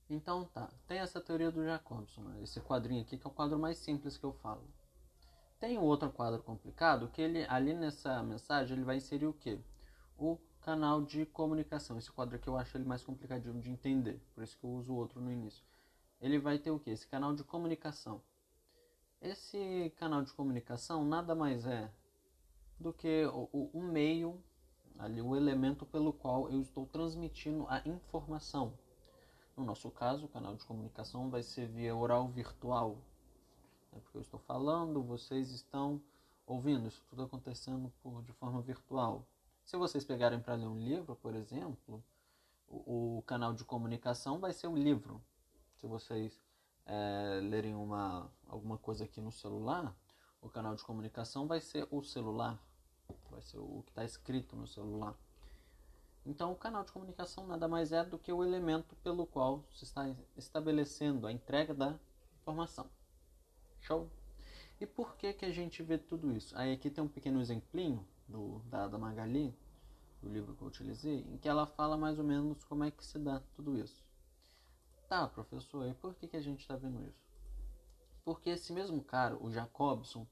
Então 0.08 0.44
tá, 0.46 0.70
tem 0.86 0.98
essa 0.98 1.20
teoria 1.20 1.50
do 1.50 1.64
Jacobson, 1.64 2.38
esse 2.42 2.60
quadrinho 2.60 3.02
aqui 3.02 3.16
que 3.16 3.26
é 3.26 3.30
o 3.30 3.32
quadro 3.32 3.58
mais 3.58 3.78
simples 3.78 4.18
que 4.18 4.24
eu 4.24 4.32
falo. 4.32 4.68
Tem 5.58 5.78
outro 5.78 6.12
quadro 6.12 6.42
complicado 6.42 7.08
que 7.08 7.22
ele 7.22 7.44
ali 7.48 7.72
nessa 7.72 8.22
mensagem 8.22 8.76
ele 8.76 8.84
vai 8.84 8.96
inserir 8.96 9.26
o 9.26 9.32
que? 9.32 9.58
o 10.16 10.38
canal 10.60 11.02
de 11.02 11.26
comunicação. 11.26 11.98
Esse 11.98 12.10
quadro 12.10 12.36
aqui 12.36 12.48
eu 12.48 12.56
acho 12.56 12.76
ele 12.76 12.84
mais 12.84 13.02
complicadinho 13.02 13.60
de 13.60 13.70
entender, 13.70 14.20
por 14.34 14.42
isso 14.42 14.56
que 14.58 14.64
eu 14.64 14.70
uso 14.70 14.92
o 14.92 14.96
outro 14.96 15.20
no 15.20 15.30
início. 15.30 15.64
Ele 16.20 16.38
vai 16.38 16.58
ter 16.58 16.70
o 16.70 16.78
que? 16.78 16.90
Esse 16.90 17.06
canal 17.06 17.34
de 17.34 17.44
comunicação. 17.44 18.22
Esse 19.24 19.90
canal 19.96 20.22
de 20.22 20.34
comunicação 20.34 21.02
nada 21.02 21.34
mais 21.34 21.64
é 21.64 21.90
do 22.78 22.92
que 22.92 23.24
o, 23.24 23.48
o, 23.54 23.70
o 23.72 23.82
meio, 23.82 24.38
ali, 24.98 25.22
o 25.22 25.34
elemento 25.34 25.86
pelo 25.86 26.12
qual 26.12 26.50
eu 26.50 26.60
estou 26.60 26.84
transmitindo 26.84 27.64
a 27.70 27.80
informação. 27.88 28.74
No 29.56 29.64
nosso 29.64 29.90
caso, 29.90 30.26
o 30.26 30.28
canal 30.28 30.54
de 30.54 30.66
comunicação 30.66 31.30
vai 31.30 31.42
ser 31.42 31.66
via 31.68 31.96
oral 31.96 32.28
virtual. 32.28 32.98
É 33.94 33.98
porque 33.98 34.18
eu 34.18 34.20
estou 34.20 34.38
falando, 34.40 35.02
vocês 35.02 35.50
estão 35.50 36.02
ouvindo, 36.46 36.86
isso 36.86 37.02
tudo 37.08 37.22
acontecendo 37.22 37.90
por, 38.02 38.22
de 38.24 38.32
forma 38.34 38.60
virtual. 38.60 39.26
Se 39.64 39.78
vocês 39.78 40.04
pegarem 40.04 40.38
para 40.38 40.54
ler 40.54 40.66
um 40.66 40.78
livro, 40.78 41.16
por 41.16 41.34
exemplo, 41.34 42.04
o, 42.68 43.16
o, 43.16 43.22
canal 43.22 43.54
de 43.54 43.64
comunicação 43.64 44.38
vai 44.38 44.52
ser 44.52 44.66
o 44.66 44.76
livro. 44.76 45.18
Se 45.76 45.86
vocês 45.86 46.38
é, 46.86 47.40
lerem 47.42 47.74
uma, 47.74 48.30
alguma 48.46 48.78
coisa 48.78 49.04
aqui 49.04 49.20
no 49.20 49.32
celular, 49.32 49.96
o 50.40 50.48
canal 50.48 50.74
de 50.74 50.84
comunicação 50.84 51.46
vai 51.46 51.60
ser 51.60 51.88
o 51.90 52.02
celular, 52.02 52.58
vai 53.30 53.40
ser 53.42 53.58
o 53.58 53.82
que 53.84 53.90
está 53.90 54.04
escrito 54.04 54.54
no 54.56 54.66
celular. 54.66 55.14
Então, 56.26 56.52
o 56.52 56.56
canal 56.56 56.84
de 56.84 56.92
comunicação 56.92 57.46
nada 57.46 57.68
mais 57.68 57.92
é 57.92 58.02
do 58.02 58.18
que 58.18 58.32
o 58.32 58.42
elemento 58.42 58.96
pelo 58.96 59.26
qual 59.26 59.64
se 59.72 59.84
está 59.84 60.08
estabelecendo 60.36 61.26
a 61.26 61.32
entrega 61.32 61.74
da 61.74 61.98
informação. 62.40 62.88
Show? 63.80 64.08
E 64.80 64.86
por 64.86 65.16
que, 65.16 65.32
que 65.32 65.44
a 65.44 65.50
gente 65.50 65.82
vê 65.82 65.98
tudo 65.98 66.32
isso? 66.32 66.56
Aí 66.56 66.72
aqui 66.72 66.90
tem 66.90 67.02
um 67.02 67.08
pequeno 67.08 67.40
exemplinho 67.40 68.06
do, 68.28 68.58
da, 68.70 68.88
da 68.88 68.98
Magali, 68.98 69.54
do 70.22 70.28
livro 70.28 70.54
que 70.54 70.62
eu 70.62 70.68
utilizei, 70.68 71.20
em 71.20 71.38
que 71.38 71.48
ela 71.48 71.66
fala 71.66 71.96
mais 71.96 72.18
ou 72.18 72.24
menos 72.24 72.64
como 72.64 72.84
é 72.84 72.90
que 72.90 73.04
se 73.04 73.18
dá 73.18 73.40
tudo 73.54 73.78
isso. 73.78 74.03
Tá, 75.08 75.28
professor, 75.28 75.86
e 75.86 75.94
por 75.94 76.14
que, 76.14 76.26
que 76.26 76.36
a 76.36 76.40
gente 76.40 76.60
está 76.60 76.76
vendo 76.76 77.02
isso? 77.04 77.24
Porque 78.24 78.50
esse 78.50 78.72
mesmo 78.72 79.02
cara, 79.02 79.36
o 79.36 79.50
Jacobson, 79.50 80.26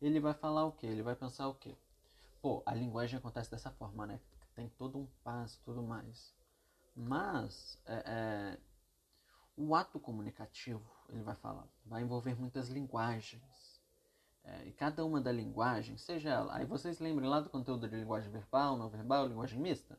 ele 0.00 0.20
vai 0.20 0.34
falar 0.34 0.64
o 0.64 0.72
quê? 0.72 0.86
Ele 0.86 1.02
vai 1.02 1.16
pensar 1.16 1.48
o 1.48 1.54
quê? 1.54 1.76
Pô, 2.40 2.62
a 2.64 2.74
linguagem 2.74 3.18
acontece 3.18 3.50
dessa 3.50 3.70
forma, 3.70 4.06
né? 4.06 4.20
Tem 4.54 4.68
todo 4.68 4.98
um 4.98 5.06
passo 5.24 5.60
tudo 5.64 5.82
mais. 5.82 6.32
Mas 6.94 7.80
é, 7.86 8.02
é, 8.06 8.58
o 9.56 9.74
ato 9.74 9.98
comunicativo, 9.98 10.88
ele 11.08 11.22
vai 11.22 11.34
falar, 11.34 11.66
vai 11.84 12.02
envolver 12.02 12.38
muitas 12.38 12.68
linguagens. 12.68 13.80
É, 14.44 14.66
e 14.66 14.72
cada 14.72 15.04
uma 15.04 15.20
da 15.20 15.32
linguagem, 15.32 15.96
seja 15.96 16.30
ela. 16.30 16.54
Aí 16.54 16.64
vocês 16.64 17.00
lembrem 17.00 17.28
lá 17.28 17.40
do 17.40 17.50
conteúdo 17.50 17.88
de 17.88 17.96
linguagem 17.96 18.30
verbal, 18.30 18.76
não 18.76 18.88
verbal, 18.88 19.26
linguagem 19.26 19.58
mista? 19.58 19.98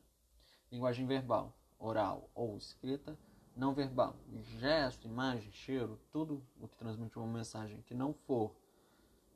Linguagem 0.70 1.06
verbal, 1.06 1.52
oral 1.78 2.30
ou 2.34 2.56
escrita, 2.56 3.18
não 3.56 3.74
verbal. 3.74 4.14
Gesto, 4.58 5.08
imagem, 5.08 5.50
cheiro, 5.50 5.98
tudo 6.12 6.46
o 6.60 6.68
que 6.68 6.76
transmite 6.76 7.18
uma 7.18 7.26
mensagem 7.26 7.80
que 7.82 7.94
não 7.94 8.12
for 8.12 8.54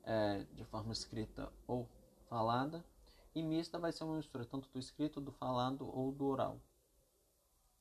é, 0.05 0.45
de 0.53 0.65
forma 0.65 0.93
escrita 0.93 1.51
ou 1.67 1.89
falada. 2.29 2.85
E 3.35 3.43
mista 3.43 3.79
vai 3.79 3.93
ser 3.93 4.05
uma 4.05 4.17
mistura 4.17 4.45
tanto 4.45 4.69
do 4.69 4.79
escrito, 4.79 5.21
do 5.21 5.33
falado 5.33 5.89
ou 5.89 6.13
do 6.13 6.27
oral. 6.27 6.61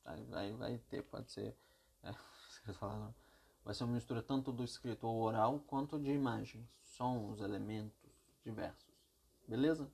Aí 0.05 0.23
vai, 0.25 0.53
vai 0.53 0.77
ter, 0.89 1.03
pode 1.03 1.31
ser. 1.31 1.55
É, 2.71 3.13
vai 3.63 3.73
ser 3.73 3.83
uma 3.83 3.93
mistura 3.93 4.21
tanto 4.21 4.51
do 4.51 4.63
escrito 4.63 5.07
ou 5.07 5.21
oral 5.21 5.59
quanto 5.67 5.99
de 5.99 6.11
imagens, 6.11 6.67
sons, 6.81 7.39
elementos 7.39 7.97
diversos. 8.43 8.93
Beleza? 9.47 9.91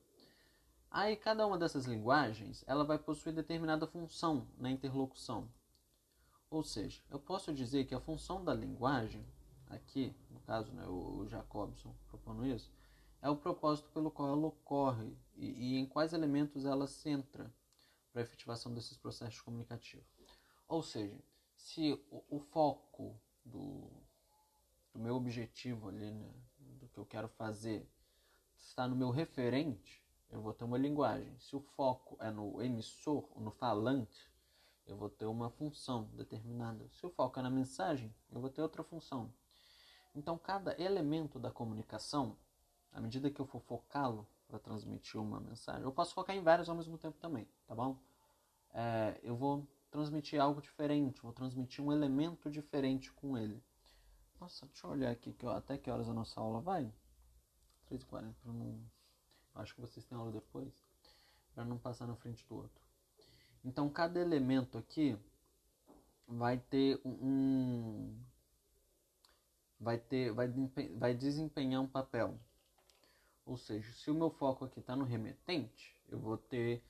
Aí 0.92 1.16
cada 1.16 1.48
uma 1.48 1.58
dessas 1.58 1.86
linguagens 1.86 2.64
ela 2.68 2.84
vai 2.84 2.98
possuir 2.98 3.34
determinada 3.34 3.88
função 3.88 4.48
na 4.58 4.70
interlocução. 4.70 5.50
Ou 6.56 6.64
seja, 6.64 7.02
eu 7.10 7.20
posso 7.20 7.54
dizer 7.54 7.84
que 7.84 7.94
a 7.94 8.00
função 8.00 8.42
da 8.42 8.54
linguagem, 8.54 9.28
aqui, 9.68 10.16
no 10.30 10.40
caso, 10.40 10.72
né, 10.72 10.88
o 10.88 11.28
Jacobson 11.28 11.94
propondo 12.08 12.46
isso, 12.46 12.72
é 13.22 13.30
o 13.30 13.36
propósito 13.36 13.90
pelo 13.90 14.10
qual 14.10 14.30
ela 14.30 14.48
ocorre 14.48 15.18
e, 15.36 15.48
e 15.48 15.78
em 15.78 15.86
quais 15.86 16.14
elementos 16.14 16.64
ela 16.64 16.88
centra 16.88 17.54
para 18.10 18.22
a 18.22 18.24
efetivação 18.24 18.74
desses 18.74 18.96
processos 18.96 19.42
comunicativos. 19.42 20.08
Ou 20.66 20.82
seja, 20.82 21.22
se 21.58 21.92
o, 22.10 22.24
o 22.30 22.40
foco 22.40 23.20
do, 23.44 23.92
do, 24.94 25.00
meu 25.02 25.18
objetivo 25.18 25.90
ali, 25.90 26.10
né, 26.10 26.34
do 26.80 26.88
que 26.88 26.98
eu 26.98 27.06
quero 27.06 27.28
fazer, 27.28 27.86
está 28.56 28.88
no 28.88 28.96
meu 28.96 29.10
referente, 29.10 30.02
eu 30.30 30.42
vou 30.42 30.54
ter 30.54 30.64
uma 30.64 30.78
linguagem. 30.78 31.38
Se 31.38 31.54
o 31.54 31.60
foco 31.60 32.16
é 32.22 32.32
no 32.32 32.62
emissor, 32.62 33.30
no 33.36 33.52
falante, 33.52 34.34
eu 34.88 34.96
vou 34.96 35.10
ter 35.10 35.26
uma 35.26 35.50
função 35.50 36.04
determinada. 36.14 36.88
Se 36.90 37.10
foco 37.10 37.40
é 37.40 37.44
na 37.44 37.50
mensagem, 37.50 38.14
eu 38.32 38.40
vou 38.40 38.50
ter 38.50 38.62
outra 38.62 38.84
função. 38.84 39.34
Então, 40.14 40.38
cada 40.38 40.80
elemento 40.82 41.40
da 41.40 41.52
comunicação, 41.52 42.38
à 42.92 43.02
medida 43.02 43.30
que 43.30 43.40
eu 43.40 43.46
for 43.46 43.62
focá-lo 43.62 44.28
para 44.48 44.60
transmitir 44.60 45.20
uma 45.20 45.40
mensagem, 45.40 45.84
eu 45.84 45.92
posso 45.92 46.14
focar 46.14 46.36
em 46.36 46.42
vários 46.42 46.70
ao 46.70 46.76
mesmo 46.76 46.98
tempo 46.98 47.18
também, 47.20 47.48
tá 47.68 47.76
bom? 47.76 47.98
É, 48.74 49.20
eu 49.24 49.36
vou 49.36 49.68
transmitir 49.90 50.40
algo 50.40 50.62
diferente, 50.62 51.22
vou 51.22 51.34
transmitir 51.34 51.84
um 51.84 51.92
elemento 51.92 52.50
diferente 52.50 53.12
com 53.14 53.38
ele. 53.38 53.62
Nossa, 54.40 54.66
deixa 54.66 54.86
eu 54.86 54.92
olhar 54.92 55.12
aqui 55.12 55.34
que, 55.34 55.46
até 55.46 55.78
que 55.78 55.90
horas 55.90 56.08
a 56.08 56.14
nossa 56.14 56.40
aula 56.40 56.62
vai. 56.62 56.94
3h40, 57.90 58.34
para 58.42 58.54
não. 58.54 58.80
Acho 59.56 59.74
que 59.74 59.82
vocês 59.82 60.06
têm 60.06 60.18
aula 60.18 60.32
depois. 60.32 60.74
Para 61.54 61.64
não 61.64 61.78
passar 61.78 62.06
na 62.06 62.16
frente 62.16 62.46
do 62.46 62.56
outro. 62.56 62.85
Então, 63.66 63.90
cada 63.90 64.20
elemento 64.20 64.78
aqui 64.78 65.18
vai 66.28 66.60
ter 66.60 67.02
um. 67.04 68.16
Vai, 69.80 69.98
ter, 69.98 70.32
vai, 70.32 70.48
vai 70.96 71.16
desempenhar 71.16 71.82
um 71.82 71.88
papel. 71.88 72.40
Ou 73.44 73.58
seja, 73.58 73.92
se 73.94 74.10
o 74.12 74.14
meu 74.14 74.30
foco 74.30 74.66
aqui 74.66 74.80
está 74.80 74.96
no 74.96 75.04
remetente, 75.04 76.00
eu 76.08 76.20
vou 76.20 76.38
ter 76.38 76.84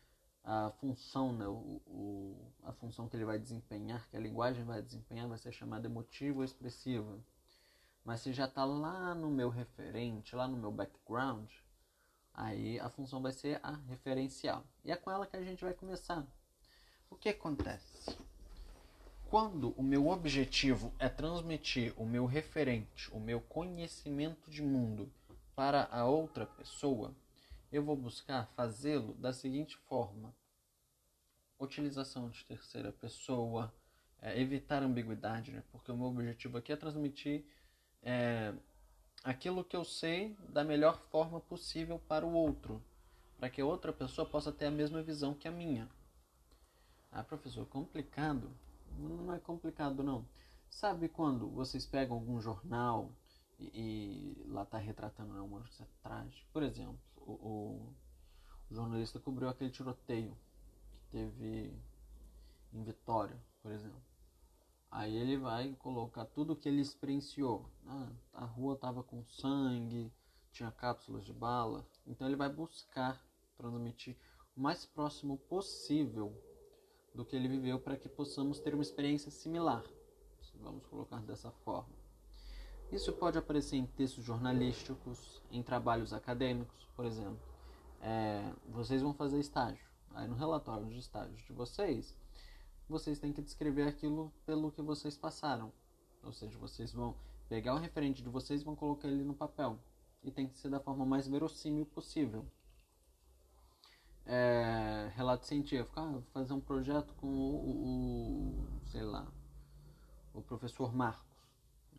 a 0.43 0.69
função, 0.79 1.33
né, 1.33 1.47
o, 1.47 1.81
o, 1.87 2.51
a 2.63 2.71
função 2.73 3.07
que 3.07 3.15
ele 3.15 3.25
vai 3.25 3.39
desempenhar, 3.39 4.07
que 4.09 4.17
a 4.17 4.19
linguagem 4.19 4.63
vai 4.63 4.81
desempenhar, 4.81 5.27
vai 5.27 5.37
ser 5.37 5.51
chamada 5.53 5.87
emotiva 5.87 6.39
ou 6.39 6.43
expressiva. 6.43 7.19
Mas 8.03 8.21
se 8.21 8.33
já 8.33 8.45
está 8.45 8.65
lá 8.65 9.15
no 9.15 9.31
meu 9.31 9.49
referente, 9.49 10.35
lá 10.35 10.47
no 10.47 10.57
meu 10.57 10.71
background, 10.71 11.49
aí 12.33 12.79
a 12.79 12.89
função 12.89 13.21
vai 13.21 13.31
ser 13.31 13.59
a 13.63 13.71
referencial. 13.71 14.63
E 14.83 14.91
é 14.91 14.95
com 14.95 15.09
ela 15.09 15.25
que 15.25 15.35
a 15.35 15.43
gente 15.43 15.63
vai 15.63 15.73
começar. 15.73 16.25
O 17.09 17.15
que 17.15 17.29
acontece? 17.29 18.17
Quando 19.29 19.71
o 19.71 19.83
meu 19.83 20.07
objetivo 20.07 20.93
é 20.99 21.09
transmitir 21.09 21.93
o 21.97 22.05
meu 22.05 22.25
referente, 22.25 23.11
o 23.11 23.19
meu 23.19 23.41
conhecimento 23.41 24.49
de 24.49 24.61
mundo 24.61 25.11
para 25.55 25.87
a 25.91 26.05
outra 26.05 26.45
pessoa, 26.45 27.15
eu 27.71 27.83
vou 27.83 27.95
buscar 27.95 28.47
fazê-lo 28.55 29.13
da 29.15 29.33
seguinte 29.33 29.77
forma: 29.77 30.33
utilização 31.59 32.29
de 32.29 32.45
terceira 32.45 32.91
pessoa, 32.91 33.73
é, 34.21 34.39
evitar 34.39 34.83
ambiguidade, 34.83 35.51
né? 35.51 35.63
porque 35.71 35.91
o 35.91 35.97
meu 35.97 36.07
objetivo 36.07 36.57
aqui 36.57 36.71
é 36.71 36.75
transmitir 36.75 37.45
é, 38.01 38.53
aquilo 39.23 39.63
que 39.63 39.75
eu 39.75 39.83
sei 39.83 40.37
da 40.49 40.63
melhor 40.63 40.99
forma 41.09 41.39
possível 41.39 41.99
para 42.07 42.25
o 42.25 42.33
outro, 42.33 42.81
para 43.37 43.49
que 43.49 43.59
a 43.59 43.65
outra 43.65 43.91
pessoa 43.91 44.27
possa 44.27 44.51
ter 44.51 44.65
a 44.67 44.71
mesma 44.71 45.01
visão 45.01 45.33
que 45.33 45.47
a 45.47 45.51
minha. 45.51 45.89
Ah, 47.17 47.23
professor, 47.23 47.65
complicado? 47.67 48.51
Não 48.99 49.33
é 49.33 49.39
complicado, 49.39 50.03
não. 50.03 50.27
Sabe 50.69 51.07
quando 51.07 51.49
vocês 51.49 51.85
pegam 51.85 52.17
algum 52.17 52.41
jornal 52.41 53.09
e, 53.57 53.71
e 53.73 54.43
lá 54.49 54.63
está 54.63 54.77
retratando 54.77 55.33
né, 55.33 55.39
uma 55.39 55.59
notícia 55.59 55.87
trágica? 56.03 56.45
Por 56.51 56.61
exemplo, 56.61 56.99
o, 57.15 57.31
o, 57.31 57.95
o, 58.69 58.75
jornalista 58.75 59.17
cobriu 59.17 59.47
aquele 59.47 59.69
tiroteio 59.69 60.37
que 60.91 60.97
teve 61.09 61.73
em 62.73 62.83
Vitória, 62.83 63.41
por 63.61 63.71
exemplo. 63.71 64.03
Aí 64.91 65.15
ele 65.15 65.37
vai 65.37 65.73
colocar 65.79 66.25
tudo 66.25 66.53
que 66.53 66.67
ele 66.67 66.81
experienciou. 66.81 67.71
Ah, 67.87 68.11
a 68.33 68.43
rua 68.43 68.73
estava 68.73 69.01
com 69.01 69.23
sangue, 69.23 70.11
tinha 70.51 70.69
cápsulas 70.69 71.23
de 71.23 71.31
bala. 71.31 71.87
Então 72.05 72.27
ele 72.27 72.35
vai 72.35 72.49
buscar 72.49 73.25
transmitir 73.55 74.17
o 74.53 74.59
mais 74.59 74.85
próximo 74.85 75.37
possível 75.37 76.37
do 77.15 77.23
que 77.23 77.35
ele 77.35 77.47
viveu 77.47 77.79
para 77.79 77.95
que 77.95 78.09
possamos 78.09 78.59
ter 78.59 78.73
uma 78.73 78.83
experiência 78.83 79.31
similar. 79.31 79.83
Vamos 80.61 80.85
colocar 80.87 81.19
dessa 81.21 81.51
forma. 81.51 81.93
Isso 82.91 83.11
pode 83.13 83.37
aparecer 83.37 83.77
em 83.77 83.85
textos 83.85 84.23
jornalísticos, 84.23 85.41
em 85.51 85.63
trabalhos 85.63 86.13
acadêmicos, 86.13 86.87
por 86.95 87.05
exemplo. 87.05 87.39
É, 88.01 88.53
vocês 88.69 89.01
vão 89.01 89.13
fazer 89.13 89.39
estágio. 89.39 89.85
Aí 90.13 90.27
no 90.27 90.35
relatório 90.35 90.87
de 90.87 90.99
estágio 90.99 91.35
de 91.35 91.53
vocês, 91.53 92.15
vocês 92.87 93.19
têm 93.19 93.33
que 93.33 93.41
descrever 93.41 93.87
aquilo 93.87 94.31
pelo 94.45 94.71
que 94.71 94.81
vocês 94.81 95.17
passaram. 95.17 95.71
Ou 96.23 96.31
seja, 96.31 96.57
vocês 96.57 96.91
vão 96.93 97.15
pegar 97.49 97.75
o 97.75 97.79
referente 97.79 98.21
de 98.21 98.29
vocês 98.29 98.61
e 98.61 98.65
vão 98.65 98.75
colocar 98.75 99.07
ele 99.07 99.23
no 99.23 99.33
papel. 99.33 99.79
E 100.23 100.31
tem 100.31 100.47
que 100.47 100.57
ser 100.57 100.69
da 100.69 100.79
forma 100.79 101.05
mais 101.05 101.27
verossímil 101.27 101.85
possível. 101.85 102.45
É, 104.25 105.11
relato 105.15 105.45
científico. 105.45 105.99
Ah, 105.99 106.11
vou 106.11 106.21
fazer 106.33 106.53
um 106.53 106.59
projeto 106.59 107.13
com 107.15 107.27
o, 107.27 108.63
o, 108.63 108.81
sei 108.87 109.03
lá, 109.03 109.31
o 110.33 110.41
professor 110.41 110.93
Marcos. 110.93 111.25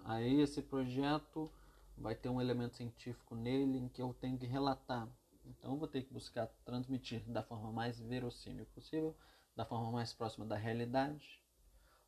Aí 0.04 0.40
esse 0.40 0.62
projeto 0.62 1.50
vai 1.96 2.14
ter 2.14 2.28
um 2.28 2.40
elemento 2.40 2.76
científico 2.76 3.34
nele 3.34 3.78
em 3.78 3.88
que 3.88 4.02
eu 4.02 4.14
tenho 4.14 4.38
que 4.38 4.46
relatar. 4.46 5.08
Então 5.44 5.72
eu 5.72 5.78
vou 5.78 5.88
ter 5.88 6.02
que 6.02 6.12
buscar 6.12 6.46
transmitir 6.64 7.22
da 7.30 7.42
forma 7.42 7.72
mais 7.72 8.00
verossímil 8.00 8.66
possível, 8.66 9.16
da 9.54 9.64
forma 9.64 9.90
mais 9.90 10.12
próxima 10.12 10.44
da 10.44 10.56
realidade, 10.56 11.42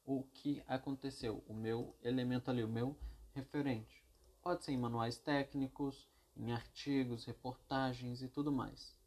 o 0.04 0.22
que 0.24 0.62
aconteceu, 0.66 1.44
o 1.46 1.54
meu 1.54 1.94
elemento 2.02 2.50
ali, 2.50 2.64
o 2.64 2.68
meu 2.68 2.96
referente. 3.34 4.04
Pode 4.42 4.64
ser 4.64 4.72
em 4.72 4.78
manuais 4.78 5.18
técnicos, 5.18 6.08
em 6.36 6.52
artigos, 6.52 7.24
reportagens 7.24 8.22
e 8.22 8.28
tudo 8.28 8.50
mais. 8.50 8.97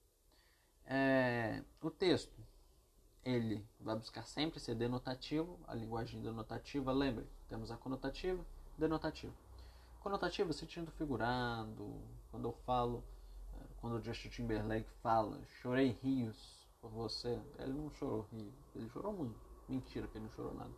É, 0.85 1.63
o 1.81 1.89
texto, 1.89 2.35
ele 3.23 3.65
vai 3.79 3.95
buscar 3.95 4.23
sempre 4.23 4.59
ser 4.59 4.75
denotativo, 4.75 5.59
a 5.67 5.75
linguagem 5.75 6.21
denotativa, 6.21 6.91
lembre, 6.91 7.27
temos 7.47 7.71
a 7.71 7.77
conotativa, 7.77 8.43
denotativa. 8.77 9.33
Conotativa, 9.99 10.51
sentido 10.51 10.91
figurado, 10.91 12.01
quando 12.31 12.47
eu 12.47 12.53
falo, 12.65 13.03
é, 13.53 13.63
quando 13.77 13.97
o 13.97 14.03
Justin 14.03 14.29
Timberlake 14.29 14.89
fala, 15.01 15.39
chorei 15.61 15.97
rios 16.01 16.67
por 16.81 16.89
você, 16.89 17.39
ele 17.59 17.73
não 17.73 17.91
chorou 17.91 18.27
rios, 18.31 18.53
ele 18.75 18.89
chorou 18.89 19.13
muito. 19.13 19.39
Mentira 19.69 20.07
que 20.07 20.17
ele 20.17 20.25
não 20.25 20.31
chorou 20.31 20.53
nada. 20.55 20.73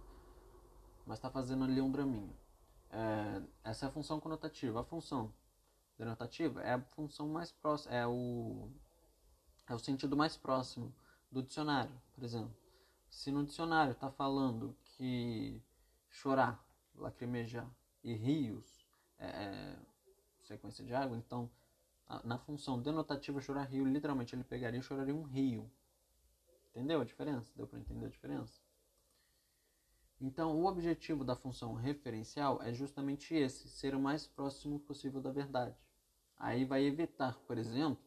Mas 1.05 1.17
está 1.17 1.29
fazendo 1.29 1.63
ali 1.63 1.81
um 1.81 1.91
draminha. 1.91 2.35
É, 2.91 3.41
essa 3.63 3.85
é 3.85 3.89
a 3.89 3.91
função 3.91 4.19
conotativa. 4.19 4.81
A 4.81 4.83
função 4.83 5.33
denotativa 5.97 6.61
é 6.61 6.73
a 6.73 6.81
função 6.81 7.27
mais 7.27 7.51
próxima, 7.51 7.95
é 7.95 8.05
o, 8.05 8.69
é 9.67 9.73
o 9.73 9.79
sentido 9.79 10.15
mais 10.15 10.37
próximo 10.37 10.93
do 11.31 11.41
dicionário, 11.41 11.93
por 12.13 12.23
exemplo. 12.23 12.55
Se 13.09 13.31
no 13.31 13.45
dicionário 13.45 13.93
está 13.93 14.09
falando 14.09 14.75
que 14.83 15.61
chorar, 16.09 16.63
lacrimejar 16.95 17.69
e 18.03 18.13
rios 18.13 18.85
é, 19.17 19.27
é 19.27 19.79
sequência 20.41 20.83
de 20.83 20.93
água, 20.93 21.17
então 21.17 21.49
na 22.23 22.37
função 22.37 22.79
denotativa 22.79 23.41
chorar 23.41 23.63
rio, 23.63 23.85
literalmente 23.85 24.35
ele 24.35 24.43
pegaria 24.43 24.79
e 24.79 24.83
choraria 24.83 25.15
um 25.15 25.23
rio. 25.23 25.71
Entendeu 26.69 27.01
a 27.01 27.05
diferença? 27.05 27.51
Deu 27.55 27.67
para 27.67 27.79
entender 27.79 28.05
a 28.05 28.09
diferença? 28.09 28.61
Então, 30.19 30.55
o 30.55 30.65
objetivo 30.65 31.23
da 31.23 31.35
função 31.35 31.73
referencial 31.73 32.61
é 32.61 32.73
justamente 32.73 33.33
esse, 33.33 33.67
ser 33.67 33.95
o 33.95 33.99
mais 33.99 34.25
próximo 34.25 34.79
possível 34.79 35.21
da 35.21 35.31
verdade. 35.31 35.75
Aí 36.37 36.65
vai 36.65 36.83
evitar, 36.83 37.37
por 37.39 37.57
exemplo, 37.57 38.01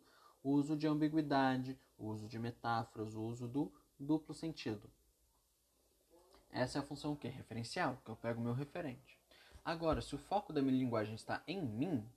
o 0.46 0.52
uso 0.52 0.76
de 0.76 0.86
ambiguidade, 0.86 1.76
o 1.98 2.06
uso 2.06 2.28
de 2.28 2.38
metáforas, 2.38 3.16
o 3.16 3.22
uso 3.22 3.48
do 3.48 3.72
duplo 3.98 4.32
sentido. 4.32 4.88
Essa 6.52 6.78
é 6.78 6.80
a 6.80 6.84
função 6.84 7.16
que 7.16 7.26
referencial, 7.26 8.00
que 8.04 8.12
eu 8.12 8.14
pego 8.14 8.40
o 8.40 8.44
meu 8.44 8.52
referente. 8.52 9.18
Agora, 9.64 10.00
se 10.00 10.14
o 10.14 10.18
foco 10.18 10.52
da 10.52 10.62
minha 10.62 10.78
linguagem 10.78 11.16
está 11.16 11.42
em 11.48 11.60
mim, 11.60 12.08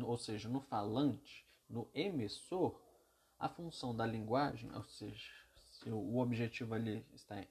ou 0.00 0.16
seja, 0.16 0.48
no 0.48 0.60
falante, 0.60 1.44
no 1.68 1.88
emissor, 1.92 2.80
a 3.36 3.48
função 3.48 3.96
da 3.96 4.06
linguagem, 4.06 4.72
ou 4.72 4.84
seja, 4.84 5.28
se 5.56 5.90
o 5.90 6.18
objetivo 6.18 6.72
ali 6.72 7.04
está 7.12 7.44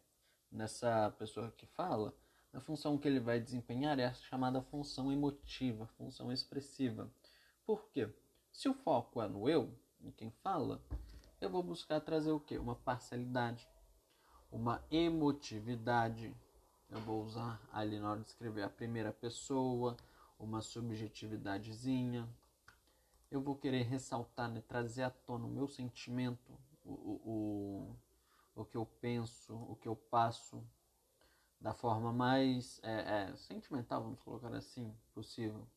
nessa 0.50 1.14
pessoa 1.20 1.52
que 1.58 1.66
fala, 1.66 2.16
a 2.54 2.62
função 2.62 2.98
que 2.98 3.06
ele 3.06 3.20
vai 3.20 3.38
desempenhar 3.38 4.00
é 4.00 4.06
a 4.06 4.14
chamada 4.14 4.62
função 4.62 5.12
emotiva, 5.12 5.88
função 5.98 6.32
expressiva. 6.32 7.12
Por 7.66 7.90
quê? 7.90 8.10
Se 8.54 8.70
o 8.70 8.74
foco 8.74 9.20
é 9.20 9.28
no 9.28 9.50
eu, 9.50 9.74
em 10.00 10.12
quem 10.12 10.30
fala, 10.30 10.80
eu 11.42 11.50
vou 11.50 11.64
buscar 11.64 12.00
trazer 12.00 12.32
o 12.32 12.40
quê? 12.40 12.58
Uma 12.58 12.76
parcialidade, 12.76 13.68
uma 14.52 14.82
emotividade. 14.92 16.34
Eu 16.88 17.02
vou 17.02 17.24
usar 17.24 17.60
ali 17.74 18.00
na 18.00 18.12
hora 18.12 18.22
de 18.22 18.28
escrever 18.28 18.62
a 18.62 18.70
primeira 18.70 19.12
pessoa, 19.12 19.98
uma 20.40 20.62
subjetividadezinha. 20.62 22.30
Eu 23.32 23.42
vou 23.42 23.56
querer 23.56 23.82
ressaltar, 23.84 24.50
né, 24.50 24.62
trazer 24.62 25.02
à 25.02 25.10
tona 25.10 25.46
o 25.46 25.50
meu 25.50 25.68
sentimento, 25.68 26.54
o, 26.86 26.94
o, 26.94 27.96
o 28.56 28.66
que 28.66 28.78
eu 28.78 28.86
penso, 28.86 29.56
o 29.56 29.76
que 29.76 29.88
eu 29.88 29.96
passo 29.96 30.64
da 31.60 31.74
forma 31.74 32.14
mais 32.14 32.80
é, 32.84 33.32
é, 33.32 33.36
sentimental, 33.36 34.04
vamos 34.04 34.22
colocar 34.22 34.54
assim, 34.54 34.96
possível. 35.12 35.68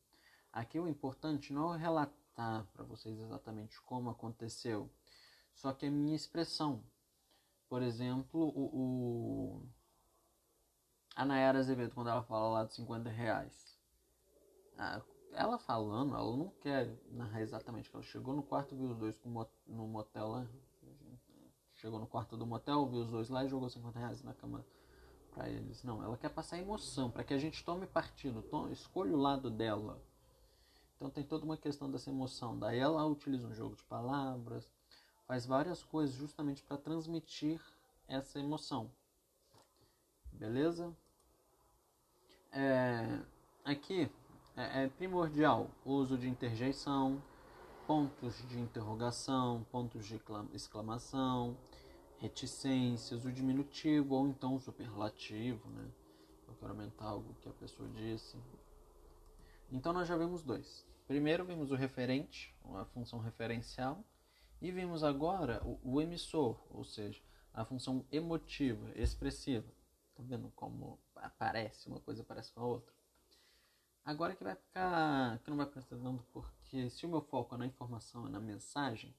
Aqui 0.53 0.79
o 0.79 0.87
importante 0.87 1.51
não 1.51 1.73
é 1.73 1.77
relatar 1.77 2.16
para 2.37 2.83
vocês 2.83 3.19
exatamente 3.19 3.81
como 3.81 4.11
aconteceu, 4.11 4.89
só 5.53 5.73
que 5.73 5.87
a 5.87 5.91
minha 5.91 6.15
expressão. 6.15 6.83
Por 7.67 7.81
exemplo, 7.81 8.39
o, 8.39 9.59
o... 9.59 9.69
a 11.15 11.25
Nayara 11.25 11.59
Azevedo, 11.59 11.93
quando 11.93 12.09
ela 12.09 12.23
fala 12.23 12.47
lá 12.49 12.63
de 12.63 12.73
50 12.75 13.09
reais, 13.09 13.77
ela 15.33 15.57
falando, 15.57 16.15
ela 16.15 16.37
não 16.37 16.49
quer 16.61 16.95
narrar 17.11 17.41
exatamente 17.41 17.89
que 17.89 17.95
ela 17.95 18.05
chegou 18.05 18.35
no 18.35 18.43
quarto, 18.43 18.75
viu 18.75 18.91
os 18.91 18.97
dois 18.97 19.19
no 19.65 19.87
motel 19.87 20.27
lá, 20.27 20.47
chegou 21.73 21.99
no 21.99 22.07
quarto 22.07 22.37
do 22.37 22.45
motel, 22.45 22.87
viu 22.87 23.01
os 23.01 23.09
dois 23.09 23.29
lá 23.29 23.43
e 23.43 23.49
jogou 23.49 23.69
50 23.69 23.99
reais 23.99 24.23
na 24.23 24.33
cama 24.33 24.65
para 25.31 25.49
eles. 25.49 25.83
Não, 25.83 26.01
ela 26.03 26.17
quer 26.17 26.29
passar 26.29 26.57
emoção, 26.59 27.11
para 27.11 27.23
que 27.23 27.33
a 27.33 27.37
gente 27.37 27.65
tome 27.65 27.85
partido, 27.87 28.41
tome, 28.43 28.73
escolha 28.73 29.13
o 29.13 29.19
lado 29.19 29.49
dela. 29.49 30.01
Então 30.97 31.09
tem 31.09 31.23
toda 31.23 31.45
uma 31.45 31.55
questão 31.55 31.89
dessa 31.89 32.09
emoção. 32.09 32.57
Daí 32.57 32.79
ela 32.79 33.05
utiliza 33.05 33.47
um 33.47 33.53
jogo 33.53 33.75
de 33.75 33.83
palavras, 33.83 34.69
faz 35.25 35.45
várias 35.45 35.81
coisas 35.83 36.15
justamente 36.15 36.61
para 36.63 36.77
transmitir 36.77 37.61
essa 38.07 38.39
emoção. 38.39 38.91
Beleza? 40.33 40.93
É, 42.51 43.19
aqui 43.63 44.09
é, 44.55 44.83
é 44.83 44.87
primordial 44.89 45.69
o 45.85 45.91
uso 45.91 46.17
de 46.17 46.27
interjeição 46.27 47.21
pontos 47.87 48.45
de 48.49 48.59
interrogação, 48.59 49.65
pontos 49.71 50.05
de 50.05 50.21
exclamação, 50.53 51.57
reticências, 52.19 53.23
o 53.23 53.31
diminutivo 53.31 54.15
ou 54.15 54.27
então 54.27 54.55
o 54.55 54.59
superlativo, 54.59 55.69
né? 55.69 55.87
Eu 56.49 56.53
quero 56.55 56.71
aumentar 56.73 57.05
algo 57.05 57.33
que 57.41 57.47
a 57.47 57.53
pessoa 57.53 57.87
disse. 57.87 58.35
Então 59.71 59.91
nós 59.91 60.07
já 60.07 60.17
vimos 60.17 60.43
dois. 60.43 60.85
Primeiro 61.07 61.45
vimos 61.45 61.71
o 61.71 61.75
referente, 61.75 62.55
a 62.75 62.85
função 62.85 63.19
referencial, 63.19 64.03
e 64.61 64.71
vimos 64.71 65.03
agora 65.03 65.61
o, 65.63 65.79
o 65.83 66.01
emissor, 66.01 66.59
ou 66.69 66.83
seja, 66.83 67.21
a 67.53 67.63
função 67.65 68.05
emotiva, 68.11 68.91
expressiva. 68.95 69.67
Tá 70.15 70.23
vendo 70.23 70.51
como 70.55 70.99
aparece 71.15 71.87
uma 71.87 71.99
coisa 71.99 72.23
parece 72.23 72.51
com 72.51 72.61
a 72.61 72.65
outra? 72.65 72.93
Agora 74.03 74.35
que 74.35 74.43
vai 74.43 74.55
ficar, 74.55 75.39
que 75.39 75.49
não 75.49 75.57
vai 75.57 75.65
prestar 75.65 75.97
tanto 75.97 76.23
porque 76.31 76.89
se 76.89 77.05
o 77.05 77.09
meu 77.09 77.21
foco 77.21 77.55
é 77.55 77.57
na 77.57 77.65
informação, 77.65 78.25
é 78.25 78.29
na 78.29 78.39
mensagem, 78.39 79.13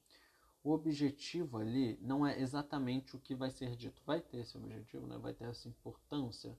o 0.63 0.71
objetivo 0.71 1.57
ali 1.57 1.97
não 2.01 2.25
é 2.25 2.39
exatamente 2.39 3.15
o 3.15 3.19
que 3.19 3.35
vai 3.35 3.51
ser 3.51 3.75
dito. 3.75 4.01
Vai 4.05 4.19
ter 4.19 4.37
esse 4.37 4.57
objetivo, 4.57 5.05
né? 5.05 5.17
vai 5.17 5.33
ter 5.33 5.45
essa 5.45 5.67
importância, 5.67 6.57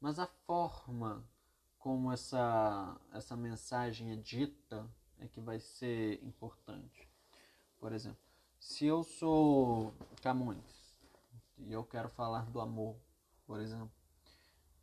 mas 0.00 0.18
a 0.18 0.26
forma 0.26 1.24
como 1.82 2.12
essa, 2.12 2.96
essa 3.12 3.36
mensagem 3.36 4.12
é 4.12 4.16
dita 4.16 4.88
é 5.18 5.26
que 5.26 5.40
vai 5.40 5.58
ser 5.58 6.22
importante. 6.22 7.10
Por 7.76 7.92
exemplo, 7.92 8.22
se 8.60 8.86
eu 8.86 9.02
sou 9.02 9.92
Camões 10.22 10.96
e 11.58 11.72
eu 11.72 11.82
quero 11.82 12.08
falar 12.08 12.48
do 12.48 12.60
amor, 12.60 12.96
por 13.44 13.58
exemplo, 13.58 13.90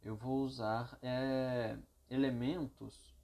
eu 0.04 0.14
vou 0.18 0.44
usar 0.44 1.00
é, 1.02 1.80
elementos, 2.10 3.16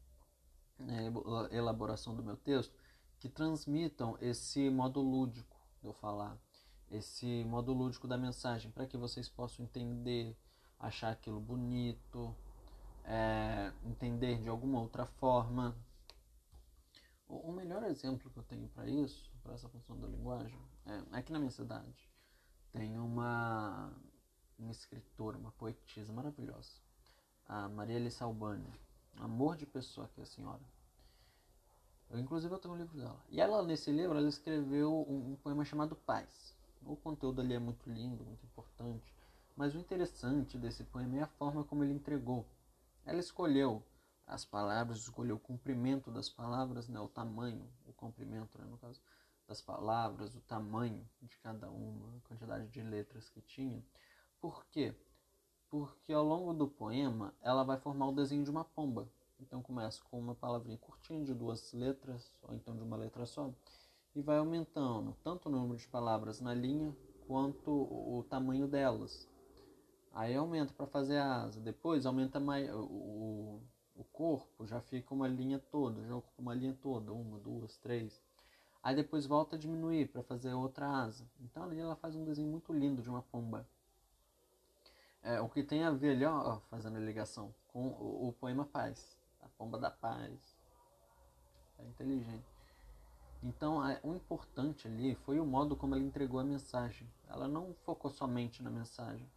né, 0.79 1.11
elaboração 1.51 2.15
do 2.15 2.23
meu 2.23 2.37
texto, 2.37 2.73
que 3.19 3.27
transmitam 3.27 4.17
esse 4.21 4.69
modo 4.69 5.01
lúdico 5.01 5.59
de 5.81 5.87
eu 5.87 5.93
falar, 5.93 6.37
esse 6.89 7.43
modo 7.43 7.73
lúdico 7.73 8.07
da 8.07 8.17
mensagem, 8.17 8.71
para 8.71 8.87
que 8.87 8.95
vocês 8.95 9.27
possam 9.27 9.65
entender, 9.65 10.37
achar 10.79 11.11
aquilo 11.11 11.41
bonito, 11.41 12.33
é, 13.05 13.71
entender 13.83 14.39
de 14.41 14.49
alguma 14.49 14.79
outra 14.79 15.05
forma. 15.05 15.75
O 17.27 17.51
melhor 17.51 17.83
exemplo 17.83 18.29
que 18.29 18.37
eu 18.37 18.43
tenho 18.43 18.67
para 18.69 18.87
isso, 18.87 19.31
para 19.41 19.53
essa 19.53 19.67
função 19.69 19.99
da 19.99 20.07
linguagem, 20.07 20.59
é 20.85 21.17
aqui 21.17 21.31
na 21.31 21.39
minha 21.39 21.51
cidade 21.51 22.07
tem 22.71 22.99
uma, 22.99 23.89
uma 24.59 24.71
escritora, 24.71 25.37
uma 25.37 25.51
poetisa 25.53 26.11
maravilhosa 26.11 26.85
a 27.47 27.69
Maria 27.69 27.97
Alice 27.97 28.21
Albani. 28.23 28.67
Amor 29.17 29.55
de 29.55 29.65
pessoa 29.65 30.09
que 30.13 30.19
é 30.19 30.23
a 30.23 30.27
senhora. 30.27 30.61
Eu, 32.09 32.19
inclusive 32.19 32.53
eu 32.53 32.59
tenho 32.59 32.73
um 32.73 32.77
livro 32.77 32.97
dela. 32.97 33.19
E 33.29 33.39
ela, 33.39 33.63
nesse 33.63 33.91
livro, 33.91 34.17
ela 34.17 34.27
escreveu 34.27 35.05
um, 35.07 35.31
um 35.31 35.35
poema 35.37 35.63
chamado 35.63 35.95
Paz. 35.95 36.55
O 36.85 36.95
conteúdo 36.95 37.41
ali 37.41 37.53
é 37.53 37.59
muito 37.59 37.89
lindo, 37.89 38.23
muito 38.23 38.45
importante. 38.45 39.13
Mas 39.55 39.73
o 39.73 39.77
interessante 39.77 40.57
desse 40.57 40.83
poema 40.83 41.17
é 41.17 41.21
a 41.21 41.27
forma 41.27 41.63
como 41.63 41.83
ele 41.83 41.93
entregou. 41.93 42.45
Ela 43.05 43.19
escolheu 43.19 43.83
as 44.25 44.43
palavras, 44.43 44.97
escolheu 44.97 45.35
o 45.35 45.39
comprimento 45.39 46.11
das 46.11 46.27
palavras, 46.29 46.87
né, 46.87 46.99
o 46.99 47.07
tamanho, 47.07 47.69
o 47.85 47.93
comprimento, 47.93 48.57
né, 48.57 48.65
no 48.65 48.77
caso, 48.77 48.99
das 49.47 49.61
palavras, 49.61 50.35
o 50.35 50.41
tamanho 50.41 51.07
de 51.21 51.37
cada 51.37 51.69
uma, 51.69 52.17
a 52.17 52.27
quantidade 52.27 52.67
de 52.67 52.81
letras 52.81 53.29
que 53.29 53.41
tinha. 53.41 53.85
Por 54.41 54.65
quê? 54.67 54.95
Porque 55.69 56.11
ao 56.11 56.23
longo 56.23 56.53
do 56.53 56.67
poema 56.67 57.33
ela 57.41 57.63
vai 57.63 57.77
formar 57.77 58.07
o 58.07 58.15
desenho 58.15 58.43
de 58.43 58.49
uma 58.49 58.65
pomba. 58.65 59.07
Então 59.39 59.61
começa 59.61 60.03
com 60.05 60.17
uma 60.17 60.33
palavrinha 60.33 60.77
curtinha 60.77 61.23
de 61.23 61.33
duas 61.33 61.73
letras, 61.73 62.35
ou 62.41 62.55
então 62.55 62.75
de 62.75 62.81
uma 62.81 62.97
letra 62.97 63.25
só, 63.25 63.53
e 64.15 64.21
vai 64.21 64.37
aumentando 64.37 65.15
tanto 65.23 65.47
o 65.47 65.51
número 65.51 65.77
de 65.77 65.87
palavras 65.87 66.41
na 66.41 66.53
linha 66.53 66.95
quanto 67.27 67.69
o 67.69 68.25
tamanho 68.29 68.67
delas. 68.67 69.29
Aí 70.15 70.33
aumenta 70.33 70.73
para 70.73 70.87
fazer 70.87 71.17
a 71.17 71.41
asa, 71.41 71.59
depois 71.59 72.05
aumenta 72.05 72.39
mais 72.39 72.73
o, 72.73 73.59
o 73.97 74.03
corpo, 74.13 74.65
já 74.65 74.79
fica 74.79 75.13
uma 75.13 75.27
linha 75.27 75.59
toda, 75.59 76.07
já 76.07 76.15
ocupa 76.15 76.41
uma 76.41 76.55
linha 76.55 76.73
toda, 76.81 77.11
uma, 77.11 77.37
duas, 77.37 77.75
três. 77.79 78.23
Aí 78.81 78.95
depois 78.95 79.25
volta 79.25 79.57
a 79.57 79.59
diminuir 79.59 80.07
para 80.07 80.23
fazer 80.23 80.53
outra 80.53 80.87
asa. 80.87 81.29
Então 81.41 81.63
ali 81.63 81.81
ela 81.81 81.97
faz 81.97 82.15
um 82.15 82.23
desenho 82.23 82.47
muito 82.49 82.71
lindo 82.71 83.01
de 83.01 83.09
uma 83.09 83.23
pomba. 83.23 83.67
É, 85.21 85.41
o 85.41 85.49
que 85.49 85.61
tem 85.61 85.83
a 85.83 85.91
ver 85.91 86.11
ali, 86.11 86.23
ó, 86.23 86.61
fazendo 86.69 86.95
a 86.95 87.01
ligação 87.01 87.53
com 87.67 87.89
o, 87.89 88.29
o 88.29 88.33
poema 88.39 88.63
Paz, 88.63 89.17
a 89.41 89.49
pomba 89.57 89.77
da 89.77 89.91
paz. 89.91 90.55
É 91.77 91.83
inteligente. 91.83 92.55
Então, 93.43 93.79
o 94.01 94.15
importante 94.15 94.87
ali 94.87 95.13
foi 95.13 95.41
o 95.41 95.45
modo 95.45 95.75
como 95.75 95.93
ela 95.93 96.03
entregou 96.03 96.39
a 96.39 96.43
mensagem. 96.43 97.05
Ela 97.27 97.49
não 97.49 97.73
focou 97.85 98.09
somente 98.09 98.63
na 98.63 98.71
mensagem, 98.71 99.29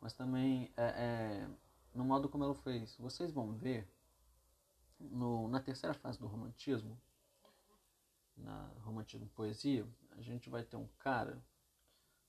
mas 0.00 0.12
também 0.12 0.72
é, 0.76 0.84
é, 0.84 1.48
no 1.94 2.04
modo 2.04 2.28
como 2.28 2.44
ela 2.44 2.54
fez. 2.54 2.96
Vocês 2.96 3.32
vão 3.32 3.52
ver 3.52 3.88
no, 4.98 5.48
na 5.48 5.60
terceira 5.60 5.94
fase 5.94 6.18
do 6.18 6.26
romantismo, 6.26 7.00
na 8.36 8.72
romantismo 8.80 9.28
poesia, 9.28 9.86
a 10.12 10.20
gente 10.20 10.48
vai 10.48 10.62
ter 10.62 10.76
um 10.76 10.88
cara 10.98 11.42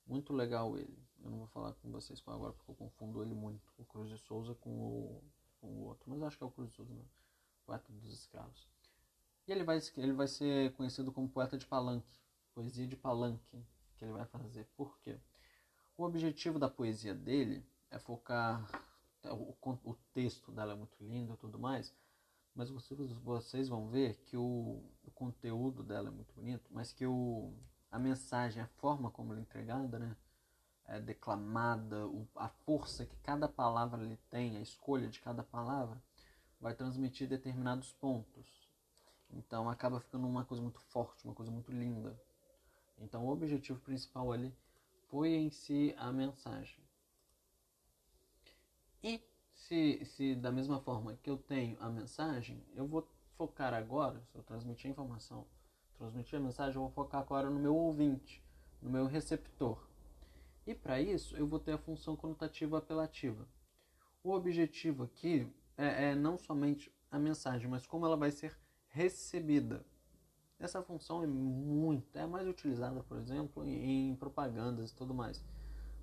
muito 0.06 0.32
legal 0.32 0.76
ele. 0.76 0.98
Eu 1.22 1.30
não 1.30 1.38
vou 1.38 1.46
falar 1.48 1.74
com 1.74 1.90
vocês 1.90 2.22
agora 2.26 2.52
porque 2.52 2.70
eu 2.70 2.74
confundo 2.74 3.22
ele 3.22 3.34
muito, 3.34 3.72
o 3.78 3.84
Cruz 3.84 4.08
de 4.08 4.18
Souza 4.18 4.54
com 4.54 4.70
o, 4.70 5.24
com 5.60 5.66
o 5.68 5.84
outro, 5.84 6.08
mas 6.08 6.22
acho 6.22 6.36
que 6.36 6.42
é 6.42 6.46
o 6.46 6.50
Cruz 6.50 6.70
de 6.70 6.76
Souza, 6.76 6.94
não. 6.94 7.04
poeta 7.64 7.92
dos 7.92 8.12
escravos. 8.12 8.66
E 9.46 9.52
ele 9.52 9.64
vai, 9.64 9.78
ele 9.96 10.12
vai 10.12 10.28
ser 10.28 10.72
conhecido 10.74 11.12
como 11.12 11.28
poeta 11.28 11.58
de 11.58 11.66
palanque, 11.66 12.14
poesia 12.54 12.86
de 12.86 12.96
palanque, 12.96 13.64
que 13.96 14.04
ele 14.04 14.12
vai 14.12 14.24
fazer. 14.26 14.64
Por 14.76 14.98
quê? 15.00 15.18
O 16.00 16.04
objetivo 16.04 16.58
da 16.58 16.66
poesia 16.66 17.14
dele 17.14 17.62
é 17.90 17.98
focar. 17.98 18.66
O, 19.22 19.54
o 19.84 19.94
texto 20.14 20.50
dela 20.50 20.72
é 20.72 20.74
muito 20.74 20.96
lindo 20.98 21.34
e 21.34 21.36
tudo 21.36 21.58
mais, 21.58 21.94
mas 22.54 22.70
vocês, 22.70 23.12
vocês 23.22 23.68
vão 23.68 23.86
ver 23.86 24.16
que 24.24 24.34
o, 24.34 24.82
o 25.04 25.10
conteúdo 25.10 25.82
dela 25.82 26.08
é 26.08 26.10
muito 26.10 26.34
bonito, 26.34 26.64
mas 26.70 26.90
que 26.90 27.04
o, 27.04 27.52
a 27.92 27.98
mensagem, 27.98 28.62
a 28.62 28.66
forma 28.66 29.10
como 29.10 29.32
ela 29.32 29.40
é 29.40 29.42
entregada, 29.42 29.98
né? 29.98 30.16
É 30.86 30.98
declamada, 30.98 32.06
o, 32.06 32.26
a 32.34 32.48
força 32.48 33.04
que 33.04 33.16
cada 33.18 33.46
palavra 33.46 34.02
lhe 34.02 34.16
tem, 34.30 34.56
a 34.56 34.60
escolha 34.62 35.06
de 35.06 35.20
cada 35.20 35.42
palavra, 35.42 36.02
vai 36.58 36.74
transmitir 36.74 37.28
determinados 37.28 37.92
pontos. 37.92 38.70
Então 39.30 39.68
acaba 39.68 40.00
ficando 40.00 40.26
uma 40.26 40.46
coisa 40.46 40.62
muito 40.62 40.80
forte, 40.80 41.26
uma 41.26 41.34
coisa 41.34 41.52
muito 41.52 41.70
linda. 41.70 42.18
Então 42.98 43.26
o 43.26 43.28
objetivo 43.30 43.78
principal 43.80 44.32
ali 44.32 44.56
foi 45.10 45.34
em 45.34 45.50
si 45.50 45.94
a 45.98 46.12
mensagem. 46.12 46.78
E 49.02 49.20
se, 49.52 50.04
se 50.04 50.34
da 50.34 50.52
mesma 50.52 50.80
forma 50.80 51.18
que 51.22 51.28
eu 51.28 51.36
tenho 51.36 51.76
a 51.80 51.90
mensagem, 51.90 52.62
eu 52.74 52.86
vou 52.86 53.06
focar 53.36 53.74
agora, 53.74 54.22
se 54.30 54.38
eu 54.38 54.42
transmitir 54.42 54.86
a 54.86 54.90
informação, 54.90 55.46
transmitir 55.98 56.38
a 56.38 56.42
mensagem, 56.42 56.76
eu 56.76 56.82
vou 56.82 56.90
focar 56.90 57.20
agora 57.20 57.50
no 57.50 57.58
meu 57.58 57.74
ouvinte, 57.74 58.42
no 58.80 58.90
meu 58.90 59.06
receptor. 59.06 59.86
E 60.66 60.74
para 60.74 61.00
isso 61.00 61.36
eu 61.36 61.46
vou 61.46 61.58
ter 61.58 61.72
a 61.72 61.78
função 61.78 62.14
conotativa 62.14 62.78
apelativa. 62.78 63.48
O 64.22 64.30
objetivo 64.30 65.04
aqui 65.04 65.50
é, 65.76 66.10
é 66.10 66.14
não 66.14 66.38
somente 66.38 66.92
a 67.10 67.18
mensagem, 67.18 67.68
mas 67.68 67.86
como 67.86 68.06
ela 68.06 68.16
vai 68.16 68.30
ser 68.30 68.56
recebida. 68.88 69.84
Essa 70.60 70.82
função 70.82 71.22
é 71.22 71.26
muito, 71.26 72.14
é 72.16 72.26
mais 72.26 72.46
utilizada, 72.46 73.02
por 73.02 73.16
exemplo, 73.16 73.64
em, 73.64 74.10
em 74.10 74.14
propagandas 74.14 74.90
e 74.90 74.94
tudo 74.94 75.14
mais. 75.14 75.42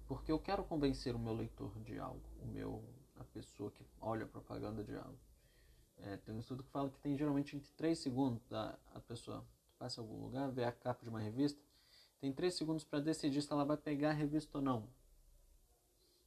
Porque 0.07 0.31
eu 0.31 0.39
quero 0.39 0.63
convencer 0.63 1.15
o 1.15 1.19
meu 1.19 1.33
leitor 1.33 1.71
de 1.81 1.99
algo, 1.99 2.21
o 2.41 2.47
meu, 2.47 2.83
a 3.19 3.23
pessoa 3.23 3.69
que 3.69 3.85
olha 4.01 4.25
a 4.25 4.27
propaganda 4.27 4.83
de 4.83 4.95
algo. 4.95 5.19
É, 5.99 6.17
tem 6.17 6.33
um 6.33 6.39
estudo 6.39 6.63
que 6.63 6.71
fala 6.71 6.89
que 6.89 6.99
tem 6.99 7.15
geralmente 7.15 7.55
entre 7.55 7.71
3 7.71 7.97
segundos 7.97 8.51
a, 8.51 8.77
a 8.93 8.99
pessoa 8.99 9.45
passa 9.77 10.01
em 10.01 10.03
algum 10.03 10.23
lugar, 10.23 10.49
vê 10.51 10.63
a 10.63 10.71
capa 10.71 11.03
de 11.03 11.09
uma 11.09 11.19
revista, 11.19 11.61
tem 12.19 12.33
3 12.33 12.53
segundos 12.53 12.83
para 12.83 12.99
decidir 12.99 13.41
se 13.41 13.51
ela 13.51 13.63
vai 13.63 13.77
pegar 13.77 14.09
a 14.09 14.13
revista 14.13 14.57
ou 14.57 14.63
não. 14.63 14.87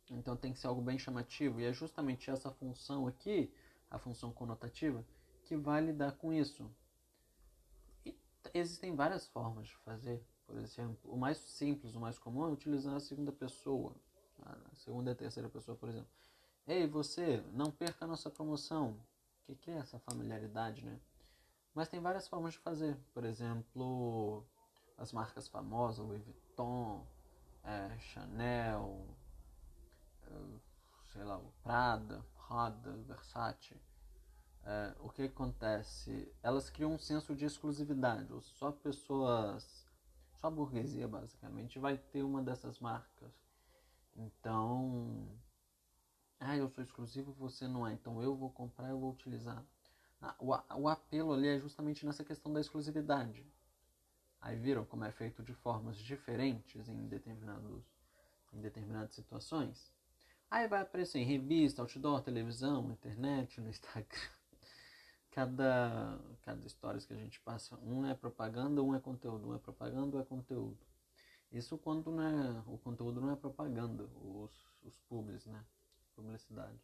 Então 0.08 0.36
tem 0.36 0.52
que 0.52 0.58
ser 0.58 0.66
algo 0.66 0.80
bem 0.80 0.98
chamativo, 0.98 1.60
e 1.60 1.64
é 1.64 1.72
justamente 1.72 2.30
essa 2.30 2.50
função 2.50 3.06
aqui, 3.06 3.52
a 3.90 3.98
função 3.98 4.32
conotativa, 4.32 5.04
que 5.44 5.56
vai 5.56 5.80
lidar 5.80 6.12
com 6.12 6.32
isso. 6.32 6.70
Existem 8.54 8.94
várias 8.94 9.26
formas 9.26 9.68
de 9.68 9.76
fazer. 9.76 10.24
Por 10.46 10.56
exemplo, 10.56 11.12
o 11.12 11.16
mais 11.16 11.38
simples, 11.38 11.94
o 11.94 12.00
mais 12.00 12.18
comum 12.18 12.44
é 12.44 12.48
utilizar 12.48 12.94
a 12.94 13.00
segunda 13.00 13.30
pessoa, 13.30 13.94
a 14.42 14.74
segunda 14.74 15.10
e 15.10 15.12
a 15.12 15.16
terceira 15.16 15.48
pessoa, 15.48 15.76
por 15.76 15.88
exemplo. 15.88 16.08
Ei, 16.66 16.86
você, 16.86 17.42
não 17.52 17.70
perca 17.70 18.04
a 18.04 18.08
nossa 18.08 18.28
promoção. 18.30 18.96
O 19.42 19.46
que, 19.46 19.54
que 19.54 19.70
é 19.70 19.78
essa 19.78 19.98
familiaridade, 19.98 20.84
né? 20.84 20.98
Mas 21.74 21.88
tem 21.88 22.00
várias 22.00 22.26
formas 22.26 22.54
de 22.54 22.58
fazer. 22.60 22.96
Por 23.14 23.24
exemplo, 23.24 24.44
as 24.98 25.12
marcas 25.12 25.48
famosas, 25.48 26.04
Louis 26.04 26.22
Vuitton, 26.22 27.06
é, 27.64 27.98
Chanel, 27.98 29.06
é, 30.26 30.58
sei 31.12 31.24
lá, 31.24 31.40
Prada, 31.62 32.24
Prada, 32.34 32.92
Versace 33.06 33.80
é, 34.64 34.94
o 35.00 35.08
que 35.08 35.22
acontece? 35.22 36.30
Elas 36.42 36.68
criam 36.68 36.92
um 36.92 36.98
senso 36.98 37.34
de 37.34 37.44
exclusividade. 37.44 38.28
Só 38.42 38.70
pessoas, 38.70 39.86
só 40.34 40.48
a 40.48 40.50
burguesia 40.50 41.08
basicamente 41.08 41.78
vai 41.78 41.96
ter 41.96 42.22
uma 42.22 42.42
dessas 42.42 42.78
marcas. 42.78 43.32
Então, 44.16 45.28
ah, 46.38 46.56
eu 46.56 46.68
sou 46.68 46.84
exclusivo, 46.84 47.32
você 47.32 47.66
não 47.66 47.86
é. 47.86 47.92
Então 47.92 48.22
eu 48.22 48.36
vou 48.36 48.50
comprar, 48.50 48.90
eu 48.90 48.98
vou 48.98 49.12
utilizar. 49.12 49.64
Ah, 50.20 50.34
o, 50.38 50.54
o 50.82 50.88
apelo 50.88 51.32
ali 51.32 51.48
é 51.48 51.58
justamente 51.58 52.04
nessa 52.04 52.24
questão 52.24 52.52
da 52.52 52.60
exclusividade. 52.60 53.46
Aí 54.40 54.56
viram 54.56 54.84
como 54.84 55.04
é 55.04 55.12
feito 55.12 55.42
de 55.42 55.54
formas 55.54 55.98
diferentes 55.98 56.88
em 56.88 57.08
determinados 57.08 57.84
em 58.52 58.60
determinadas 58.60 59.14
situações. 59.14 59.92
Aí 60.50 60.66
vai 60.66 60.80
aparecer 60.82 61.20
em 61.20 61.24
revista, 61.24 61.82
outdoor, 61.82 62.22
televisão, 62.22 62.90
internet, 62.90 63.60
no 63.60 63.68
Instagram 63.68 64.39
cada, 65.40 66.18
cada 66.42 66.66
história 66.66 67.00
que 67.00 67.14
a 67.14 67.16
gente 67.16 67.40
passa, 67.40 67.74
um 67.78 68.04
é 68.04 68.14
propaganda, 68.14 68.82
um 68.82 68.94
é 68.94 69.00
conteúdo, 69.00 69.48
um 69.48 69.54
é 69.54 69.58
propaganda, 69.58 70.18
um 70.18 70.20
é 70.20 70.24
conteúdo. 70.24 70.78
Isso 71.50 71.78
quando 71.78 72.10
não 72.10 72.22
é, 72.22 72.62
o 72.66 72.76
conteúdo 72.76 73.22
não 73.22 73.32
é 73.32 73.36
propaganda, 73.36 74.04
os, 74.22 74.52
os 74.82 74.98
pubs, 75.08 75.46
né? 75.46 75.64
Publicidade. 76.14 76.78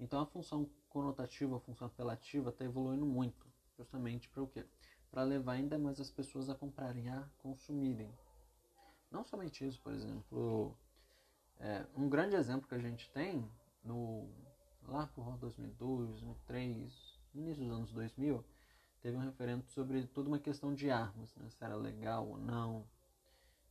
Então 0.00 0.18
a 0.20 0.26
função 0.26 0.70
conotativa, 0.88 1.56
a 1.56 1.60
função 1.60 1.88
apelativa 1.88 2.48
está 2.48 2.64
evoluindo 2.64 3.04
muito, 3.04 3.46
justamente 3.76 4.30
para 4.30 4.42
o 4.42 4.48
quê? 4.48 4.64
Para 5.10 5.22
levar 5.22 5.52
ainda 5.52 5.78
mais 5.78 6.00
as 6.00 6.10
pessoas 6.10 6.48
a 6.48 6.54
comprarem, 6.54 7.10
a 7.10 7.28
consumirem. 7.38 8.10
Não 9.10 9.24
somente 9.24 9.66
isso, 9.66 9.80
por 9.82 9.92
exemplo, 9.92 10.74
é, 11.58 11.84
um 11.94 12.08
grande 12.08 12.34
exemplo 12.34 12.66
que 12.66 12.74
a 12.74 12.78
gente 12.78 13.10
tem 13.10 13.46
no 13.84 14.26
lá 14.86 15.06
por 15.08 15.36
2002, 15.36 16.08
2003, 16.08 17.17
no 17.34 17.42
início 17.42 17.64
dos 17.64 17.72
anos 17.72 17.92
2000, 17.92 18.44
teve 19.00 19.16
um 19.16 19.20
referendo 19.20 19.64
sobre 19.68 20.06
toda 20.06 20.28
uma 20.28 20.38
questão 20.38 20.74
de 20.74 20.90
armas, 20.90 21.34
né? 21.36 21.48
se 21.50 21.64
era 21.64 21.76
legal 21.76 22.26
ou 22.26 22.38
não 22.38 22.84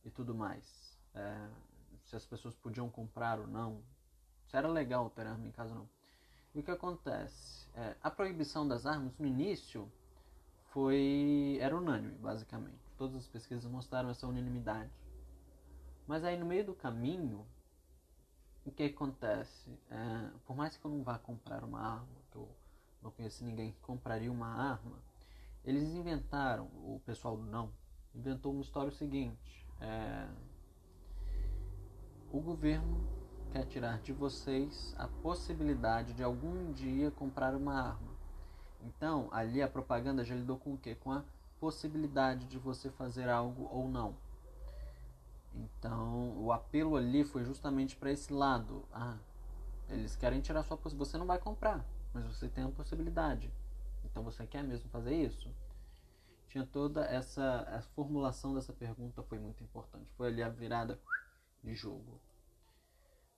e 0.04 0.10
tudo 0.10 0.34
mais. 0.34 0.98
É, 1.14 1.48
se 2.04 2.16
as 2.16 2.24
pessoas 2.24 2.54
podiam 2.54 2.88
comprar 2.88 3.38
ou 3.38 3.46
não, 3.46 3.82
se 4.46 4.56
era 4.56 4.68
legal 4.68 5.10
ter 5.10 5.26
arma 5.26 5.46
em 5.46 5.50
casa 5.52 5.72
ou 5.74 5.80
não. 5.80 5.88
E 6.54 6.60
o 6.60 6.62
que 6.62 6.70
acontece? 6.70 7.68
É, 7.74 7.96
a 8.02 8.10
proibição 8.10 8.66
das 8.66 8.86
armas 8.86 9.16
no 9.18 9.26
início 9.26 9.90
foi 10.72 11.58
era 11.60 11.76
unânime, 11.76 12.16
basicamente. 12.16 12.78
Todas 12.96 13.16
as 13.16 13.26
pesquisas 13.26 13.64
mostraram 13.70 14.10
essa 14.10 14.26
unanimidade. 14.26 14.90
Mas 16.06 16.24
aí 16.24 16.38
no 16.38 16.46
meio 16.46 16.64
do 16.64 16.74
caminho, 16.74 17.46
o 18.64 18.72
que 18.72 18.84
acontece? 18.84 19.78
É, 19.90 20.30
por 20.46 20.56
mais 20.56 20.76
que 20.76 20.84
eu 20.84 20.90
não 20.90 21.02
vá 21.02 21.18
comprar 21.18 21.62
uma 21.62 21.80
arma, 21.80 22.08
não 23.02 23.10
conheci 23.10 23.44
ninguém 23.44 23.72
que 23.72 23.80
compraria 23.80 24.30
uma 24.30 24.46
arma. 24.46 24.98
Eles 25.64 25.94
inventaram, 25.94 26.64
o 26.64 27.00
pessoal 27.04 27.36
do 27.36 27.44
não, 27.44 27.70
inventou 28.14 28.52
uma 28.52 28.62
história 28.62 28.90
seguinte. 28.90 29.66
É, 29.80 30.28
o 32.32 32.40
governo 32.40 33.00
quer 33.52 33.64
tirar 33.66 33.98
de 34.00 34.12
vocês 34.12 34.94
a 34.98 35.08
possibilidade 35.08 36.12
de 36.12 36.22
algum 36.22 36.72
dia 36.72 37.10
comprar 37.10 37.54
uma 37.54 37.74
arma. 37.74 38.18
Então, 38.82 39.28
ali 39.32 39.62
a 39.62 39.68
propaganda 39.68 40.24
já 40.24 40.34
lidou 40.34 40.58
com 40.58 40.74
o 40.74 40.78
quê? 40.78 40.94
Com 40.94 41.12
a 41.12 41.24
possibilidade 41.58 42.46
de 42.46 42.58
você 42.58 42.90
fazer 42.90 43.28
algo 43.28 43.68
ou 43.72 43.88
não. 43.88 44.14
Então, 45.54 46.36
o 46.38 46.52
apelo 46.52 46.96
ali 46.96 47.24
foi 47.24 47.44
justamente 47.44 47.96
para 47.96 48.12
esse 48.12 48.32
lado. 48.32 48.84
Ah, 48.92 49.16
eles 49.88 50.14
querem 50.14 50.40
tirar 50.40 50.62
sua 50.62 50.76
possibilidade. 50.76 51.10
Você 51.10 51.18
não 51.18 51.26
vai 51.26 51.38
comprar, 51.38 51.84
mas 52.12 52.24
você 52.24 52.48
tem 52.48 52.64
a 52.64 52.70
possibilidade. 52.70 53.52
Então, 54.04 54.22
você 54.22 54.46
quer 54.46 54.62
mesmo 54.62 54.88
fazer 54.90 55.14
isso? 55.14 55.54
Tinha 56.48 56.66
toda 56.66 57.04
essa 57.04 57.60
a 57.62 57.82
formulação 57.82 58.54
dessa 58.54 58.72
pergunta 58.72 59.22
foi 59.22 59.38
muito 59.38 59.62
importante. 59.62 60.10
Foi 60.14 60.28
ali 60.28 60.42
a 60.42 60.48
virada 60.48 60.98
de 61.62 61.74
jogo. 61.74 62.20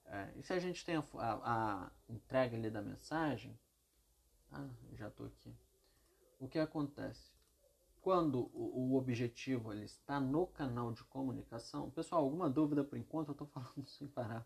É, 0.05 0.31
e 0.35 0.43
se 0.43 0.53
a 0.53 0.59
gente 0.59 0.83
tem 0.85 0.95
a, 0.95 1.03
a, 1.15 1.85
a 1.85 1.91
entrega 2.09 2.55
ali 2.55 2.69
da 2.69 2.81
mensagem, 2.81 3.57
ah, 4.51 4.67
já 4.93 5.07
estou 5.07 5.25
aqui. 5.25 5.55
O 6.39 6.47
que 6.47 6.59
acontece? 6.59 7.31
Quando 8.01 8.49
o, 8.53 8.89
o 8.91 8.97
objetivo 8.97 9.71
ele 9.71 9.85
está 9.85 10.19
no 10.19 10.47
canal 10.47 10.91
de 10.91 11.03
comunicação, 11.03 11.89
pessoal, 11.91 12.23
alguma 12.23 12.49
dúvida 12.49 12.83
por 12.83 12.97
enquanto 12.97 13.29
eu 13.29 13.33
estou 13.33 13.47
falando 13.47 13.87
sem 13.89 14.07
parar. 14.07 14.45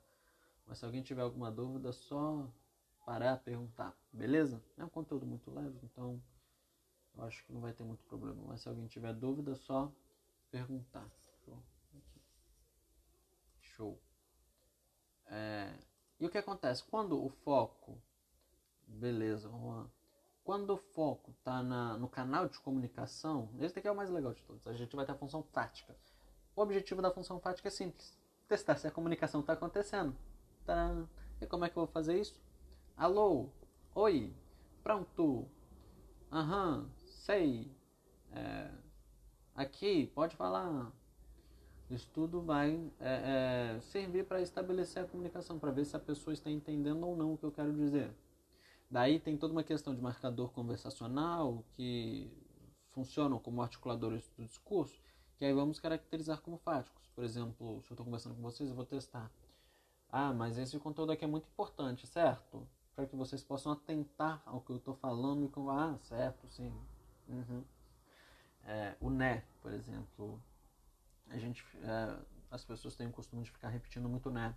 Mas 0.68 0.80
se 0.80 0.86
alguém 0.86 1.02
tiver 1.02 1.22
alguma 1.22 1.52
dúvida, 1.52 1.92
só 1.92 2.48
parar, 3.06 3.38
perguntar, 3.38 3.96
beleza? 4.12 4.62
É 4.78 4.84
um 4.84 4.90
conteúdo 4.90 5.26
muito 5.26 5.52
leve, 5.52 5.80
então 5.84 6.22
eu 7.16 7.24
acho 7.24 7.46
que 7.46 7.54
não 7.54 7.62
vai 7.62 7.72
ter 7.72 7.84
muito 7.84 8.04
problema. 8.06 8.42
Mas 8.48 8.62
se 8.62 8.68
alguém 8.68 8.88
tiver 8.88 9.14
dúvida, 9.14 9.56
só 9.56 9.92
perguntar. 10.52 11.08
Show. 11.46 11.64
Show. 13.60 14.02
É, 15.28 15.78
e 16.20 16.26
o 16.26 16.30
que 16.30 16.38
acontece? 16.38 16.84
Quando 16.84 17.24
o 17.24 17.30
foco. 17.30 18.02
Beleza, 18.88 19.50
Juan. 19.50 19.90
Quando 20.44 20.72
o 20.72 20.78
foco 20.78 21.32
está 21.32 21.64
no 21.98 22.08
canal 22.08 22.48
de 22.48 22.60
comunicação, 22.60 23.50
esse 23.60 23.74
daqui 23.74 23.88
é 23.88 23.92
o 23.92 23.96
mais 23.96 24.12
legal 24.12 24.32
de 24.34 24.44
todos. 24.44 24.68
A 24.68 24.74
gente 24.74 24.96
vai 24.96 25.04
ter 25.06 25.12
a 25.12 25.16
função 25.16 25.42
fática. 25.42 25.96
O 26.56 26.62
objetivo 26.62 27.02
da 27.02 27.12
função 27.12 27.40
fática 27.40 27.68
é 27.68 27.72
simples: 27.72 28.16
testar 28.48 28.78
se 28.78 28.88
a 28.88 28.92
comunicação 28.92 29.42
está 29.42 29.54
acontecendo. 29.54 30.16
Tadã. 30.64 31.08
E 31.42 31.48
como 31.48 31.66
é 31.66 31.70
que 31.70 31.78
eu 31.78 31.86
vou 31.86 31.92
fazer 31.92 32.20
isso? 32.20 32.40
Alô? 32.98 33.50
Oi? 33.94 34.34
Pronto? 34.82 35.46
Aham, 36.32 36.90
sei. 37.26 37.70
É, 38.32 38.72
aqui, 39.54 40.08
pode 40.16 40.34
falar. 40.38 40.94
Isso 41.90 42.10
tudo 42.14 42.42
vai 42.42 42.90
é, 43.02 43.76
é, 43.78 43.82
servir 43.82 44.26
para 44.26 44.42
estabelecer 44.42 45.04
a 45.04 45.08
comunicação, 45.08 45.60
para 45.60 45.72
ver 45.72 45.84
se 45.84 45.96
a 45.98 46.00
pessoa 46.00 46.34
está 46.34 46.50
entendendo 46.50 47.06
ou 47.06 47.18
não 47.18 47.34
o 47.34 47.38
que 47.38 47.44
eu 47.44 47.52
quero 47.52 47.74
dizer. 47.74 48.16
Daí 48.90 49.20
tem 49.20 49.38
toda 49.38 49.52
uma 49.52 49.64
questão 49.64 49.94
de 49.94 50.02
marcador 50.02 50.52
conversacional 50.54 51.66
que 51.74 52.32
funcionam 52.92 53.40
como 53.40 53.62
articuladores 53.62 54.32
do 54.38 54.46
discurso, 54.46 55.02
que 55.38 55.44
aí 55.44 55.52
vamos 55.54 55.82
caracterizar 55.82 56.40
como 56.42 56.58
fáticos. 56.58 57.10
Por 57.14 57.26
exemplo, 57.26 57.82
se 57.84 57.92
eu 57.92 57.96
estou 57.96 58.06
conversando 58.06 58.36
com 58.36 58.42
vocês, 58.42 58.70
eu 58.70 58.76
vou 58.76 58.86
testar. 58.86 59.30
Ah, 60.10 60.34
mas 60.34 60.58
esse 60.58 60.80
conteúdo 60.80 61.12
aqui 61.12 61.26
é 61.26 61.28
muito 61.28 61.48
importante, 61.50 62.08
certo? 62.08 62.66
Para 62.96 63.06
que 63.06 63.16
vocês 63.16 63.44
possam 63.44 63.74
atentar 63.74 64.42
ao 64.46 64.62
que 64.62 64.72
eu 64.72 64.78
estou 64.78 64.96
falando 64.96 65.46
e 65.46 65.50
com 65.50 65.70
ah, 65.70 65.98
certo, 66.04 66.48
sim. 66.48 66.74
Uhum. 67.28 67.64
É, 68.64 68.96
o 69.02 69.10
né, 69.10 69.44
por 69.62 69.74
exemplo, 69.74 70.42
a 71.30 71.38
gente, 71.38 71.64
é, 71.84 72.26
as 72.50 72.64
pessoas 72.64 72.96
têm 72.96 73.08
o 73.08 73.12
costume 73.12 73.44
de 73.44 73.52
ficar 73.52 73.70
repetindo 73.70 74.08
muito 74.08 74.30
né. 74.32 74.56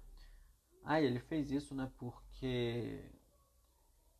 Ah, 0.84 1.00
ele 1.00 1.18
fez 1.18 1.50
isso, 1.50 1.74
né? 1.74 1.90
Porque 1.98 3.04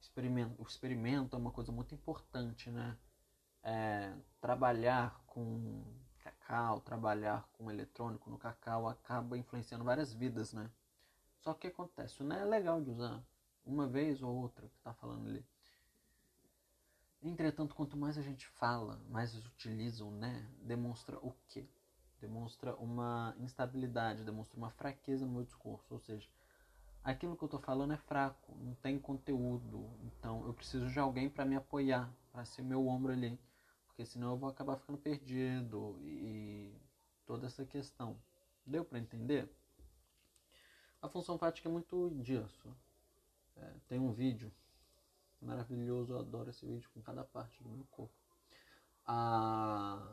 experimento, 0.01 0.61
o 0.61 0.67
experimento 0.67 1.37
é 1.37 1.39
uma 1.39 1.51
coisa 1.51 1.73
muito 1.73 1.95
importante, 1.95 2.71
né? 2.71 2.97
É, 3.63 4.15
trabalhar 4.41 5.23
com 5.27 5.85
cacau, 6.19 6.81
trabalhar 6.81 7.49
com 7.53 7.71
eletrônico 7.71 8.31
no 8.31 8.39
cacau 8.39 8.89
acaba 8.89 9.39
influenciando 9.39 9.85
várias 9.85 10.13
vidas, 10.13 10.53
né? 10.53 10.71
Só 11.41 11.55
que 11.55 11.69
acontece? 11.69 12.21
O 12.21 12.25
né 12.25 12.41
é 12.41 12.45
legal 12.45 12.83
de 12.83 12.91
usar 12.91 13.23
uma 13.69 13.87
vez 13.87 14.23
ou 14.23 14.35
outra 14.35 14.67
que 14.69 14.77
está 14.77 14.93
falando 14.95 15.29
ali. 15.29 15.45
Entretanto, 17.23 17.75
quanto 17.75 17.97
mais 17.97 18.17
a 18.17 18.23
gente 18.23 18.47
fala, 18.47 19.01
mais 19.09 19.35
utiliza 19.35 20.05
o 20.05 20.11
né, 20.11 20.49
demonstra 20.63 21.19
o 21.19 21.35
quê? 21.49 21.69
demonstra 22.21 22.75
uma 22.77 23.35
instabilidade, 23.39 24.25
demonstra 24.25 24.57
uma 24.57 24.71
fraqueza 24.71 25.25
no 25.25 25.33
meu 25.33 25.45
discurso. 25.45 25.95
Ou 25.95 26.01
seja, 26.01 26.29
aquilo 27.03 27.37
que 27.37 27.43
eu 27.43 27.47
estou 27.47 27.61
falando 27.61 27.93
é 27.93 27.97
fraco, 27.97 28.55
não 28.61 28.75
tem 28.75 28.99
conteúdo. 28.99 29.89
Então 30.03 30.45
eu 30.47 30.53
preciso 30.53 30.89
de 30.91 30.99
alguém 30.99 31.29
para 31.29 31.45
me 31.45 31.57
apoiar, 31.57 32.13
para 32.33 32.45
ser 32.45 32.63
meu 32.63 32.87
ombro 32.87 33.13
ali. 33.13 33.39
Porque 33.87 34.05
senão 34.05 34.33
eu 34.33 34.37
vou 34.37 34.49
acabar 34.49 34.77
ficando 34.77 34.99
perdido 34.99 35.99
e 36.03 36.73
toda 37.27 37.47
essa 37.47 37.65
questão. 37.65 38.17
Deu 38.67 38.85
para 38.85 38.99
entender? 38.99 39.51
A 41.01 41.09
função 41.09 41.39
fática 41.39 41.69
é 41.69 41.73
muito 41.73 42.11
disso. 42.21 42.75
É, 43.61 43.73
tem 43.89 43.99
um 43.99 44.13
vídeo 44.13 44.53
maravilhoso, 45.41 46.13
eu 46.13 46.19
adoro 46.19 46.51
esse 46.51 46.67
vídeo 46.67 46.89
com 46.93 47.01
cada 47.03 47.25
parte 47.25 47.63
do 47.63 47.69
meu 47.69 47.85
corpo. 47.91 48.15
A 49.07 50.07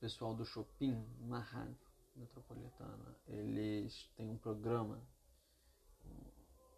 pessoal 0.00 0.34
do 0.34 0.44
Shopping, 0.44 1.04
uma 1.20 1.40
rádio 1.40 1.86
metropolitana, 2.14 3.16
eles 3.26 4.08
têm 4.16 4.30
um 4.30 4.36
programa, 4.36 5.00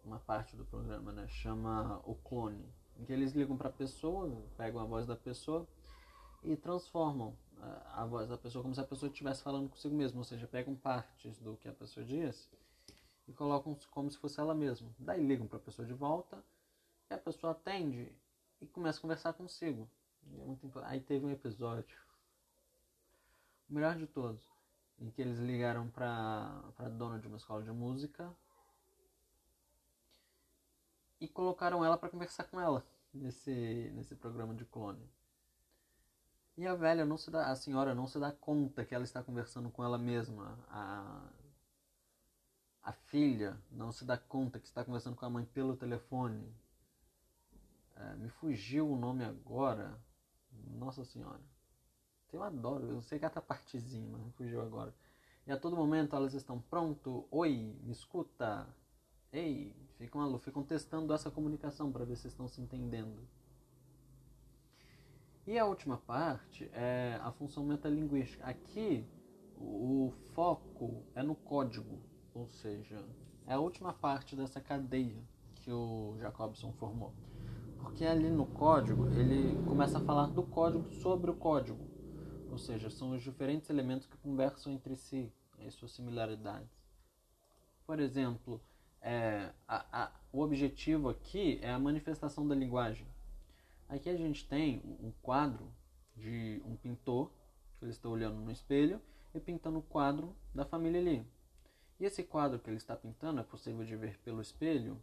uma 0.03 0.19
parte 0.19 0.55
do 0.55 0.65
programa, 0.65 1.11
né, 1.11 1.27
chama 1.27 2.01
O 2.03 2.15
Clone, 2.15 2.65
em 2.97 3.05
que 3.05 3.13
eles 3.13 3.33
ligam 3.33 3.57
para 3.57 3.69
a 3.69 3.71
pessoa, 3.73 4.43
pegam 4.57 4.81
a 4.81 4.85
voz 4.85 5.05
da 5.05 5.15
pessoa 5.15 5.67
e 6.43 6.55
transformam 6.55 7.35
a, 7.59 8.01
a 8.01 8.05
voz 8.05 8.29
da 8.29 8.37
pessoa 8.37 8.63
como 8.63 8.73
se 8.73 8.81
a 8.81 8.85
pessoa 8.85 9.11
estivesse 9.11 9.43
falando 9.43 9.69
consigo 9.69 9.95
mesma, 9.95 10.19
ou 10.19 10.23
seja, 10.23 10.47
pegam 10.47 10.75
partes 10.75 11.37
do 11.39 11.57
que 11.57 11.67
a 11.67 11.73
pessoa 11.73 12.05
disse 12.05 12.49
e 13.31 13.33
colocam 13.33 13.77
como 13.89 14.11
se 14.11 14.17
fosse 14.17 14.39
ela 14.39 14.53
mesma. 14.53 14.93
Daí 14.99 15.25
ligam 15.25 15.47
para 15.47 15.57
a 15.57 15.61
pessoa 15.61 15.87
de 15.87 15.93
volta 15.93 16.43
e 17.09 17.13
a 17.13 17.17
pessoa 17.17 17.51
atende 17.53 18.13
e 18.59 18.67
começa 18.67 18.99
a 18.99 19.01
conversar 19.01 19.33
consigo. 19.33 19.89
É. 20.27 20.85
Aí 20.85 20.99
teve 20.99 21.25
um 21.25 21.31
episódio 21.31 21.97
o 23.69 23.73
melhor 23.73 23.95
de 23.95 24.05
todos, 24.05 24.45
em 24.99 25.09
que 25.09 25.21
eles 25.21 25.39
ligaram 25.39 25.89
para 25.89 26.61
a 26.77 26.89
dona 26.89 27.19
de 27.19 27.27
uma 27.27 27.37
escola 27.37 27.63
de 27.63 27.71
música 27.71 28.29
e 31.21 31.27
colocaram 31.27 31.85
ela 31.85 31.97
para 31.97 32.09
conversar 32.09 32.43
com 32.43 32.59
ela 32.59 32.85
nesse, 33.13 33.89
nesse 33.95 34.13
programa 34.13 34.53
de 34.53 34.65
clone. 34.65 35.09
E 36.57 36.67
a 36.67 36.75
velha 36.75 37.05
não 37.05 37.17
se 37.17 37.31
dá, 37.31 37.49
a 37.49 37.55
senhora 37.55 37.95
não 37.95 38.07
se 38.07 38.19
dá 38.19 38.29
conta 38.29 38.83
que 38.83 38.93
ela 38.93 39.05
está 39.05 39.23
conversando 39.23 39.69
com 39.71 39.81
ela 39.83 39.97
mesma. 39.97 40.59
A, 40.67 41.23
a 42.83 42.91
filha 42.91 43.57
não 43.71 43.91
se 43.91 44.03
dá 44.03 44.17
conta 44.17 44.59
que 44.59 44.67
está 44.67 44.83
conversando 44.83 45.15
com 45.15 45.25
a 45.25 45.29
mãe 45.29 45.45
pelo 45.45 45.75
telefone. 45.75 46.51
É, 47.95 48.15
me 48.15 48.29
fugiu 48.29 48.91
o 48.91 48.95
nome 48.95 49.23
agora. 49.23 49.99
Nossa 50.51 51.03
Senhora. 51.05 51.41
Eu 52.31 52.43
adoro, 52.43 52.87
eu 52.87 53.01
sei 53.01 53.19
cada 53.19 53.41
partezinha, 53.41 54.07
mas 54.09 54.21
não 54.21 54.31
fugiu 54.31 54.61
agora. 54.61 54.93
E 55.45 55.51
a 55.51 55.57
todo 55.57 55.75
momento 55.75 56.15
elas 56.15 56.33
estão 56.33 56.61
pronto, 56.61 57.27
oi, 57.29 57.75
me 57.83 57.91
escuta, 57.91 58.67
ei, 59.33 59.75
ficam, 59.97 60.39
ficam 60.39 60.63
testando 60.63 61.13
essa 61.13 61.29
comunicação 61.29 61.91
para 61.91 62.05
ver 62.05 62.15
se 62.15 62.27
estão 62.27 62.47
se 62.47 62.61
entendendo. 62.61 63.27
E 65.45 65.57
a 65.57 65.65
última 65.65 65.97
parte 65.97 66.69
é 66.71 67.19
a 67.21 67.31
função 67.31 67.65
metalinguística. 67.65 68.45
Aqui 68.45 69.05
o 69.57 70.13
foco 70.33 71.03
é 71.13 71.21
no 71.21 71.35
código, 71.35 72.01
ou 72.33 72.47
seja, 72.49 73.03
é 73.45 73.53
a 73.53 73.59
última 73.59 73.93
parte 73.93 74.35
dessa 74.35 74.59
cadeia 74.59 75.21
que 75.55 75.71
o 75.71 76.15
Jacobson 76.19 76.71
formou. 76.73 77.13
Porque 77.79 78.05
ali 78.05 78.29
no 78.29 78.45
código 78.45 79.07
ele 79.09 79.63
começa 79.65 79.97
a 79.97 80.01
falar 80.01 80.27
do 80.27 80.43
código 80.43 80.85
sobre 80.91 81.31
o 81.31 81.35
código 81.35 81.91
ou 82.51 82.57
seja, 82.57 82.89
são 82.89 83.11
os 83.11 83.23
diferentes 83.23 83.69
elementos 83.69 84.05
que 84.05 84.17
conversam 84.17 84.73
entre 84.73 84.97
si, 84.97 85.31
as 85.65 85.73
suas 85.73 85.91
similaridades. 85.91 86.69
Por 87.87 87.97
exemplo, 87.99 88.61
é, 89.01 89.49
a, 89.65 90.03
a, 90.03 90.11
o 90.33 90.41
objetivo 90.41 91.07
aqui 91.07 91.59
é 91.61 91.71
a 91.71 91.79
manifestação 91.79 92.45
da 92.45 92.53
linguagem. 92.53 93.07
Aqui 93.87 94.09
a 94.09 94.17
gente 94.17 94.45
tem 94.47 94.81
um 95.01 95.11
quadro 95.21 95.65
de 96.15 96.61
um 96.65 96.75
pintor, 96.75 97.31
que 97.79 97.85
ele 97.85 97.91
está 97.91 98.09
olhando 98.09 98.35
no 98.35 98.51
espelho, 98.51 99.01
e 99.33 99.39
pintando 99.39 99.79
o 99.79 99.83
quadro 99.83 100.35
da 100.53 100.65
família 100.65 100.99
ali. 100.99 101.25
E 102.01 102.05
esse 102.05 102.23
quadro 102.23 102.57
que 102.57 102.67
ele 102.67 102.77
está 102.77 102.95
pintando, 102.95 103.41
é 103.41 103.43
possível 103.43 103.85
de 103.85 103.95
ver 103.95 104.17
pelo 104.21 104.41
espelho, 104.41 104.99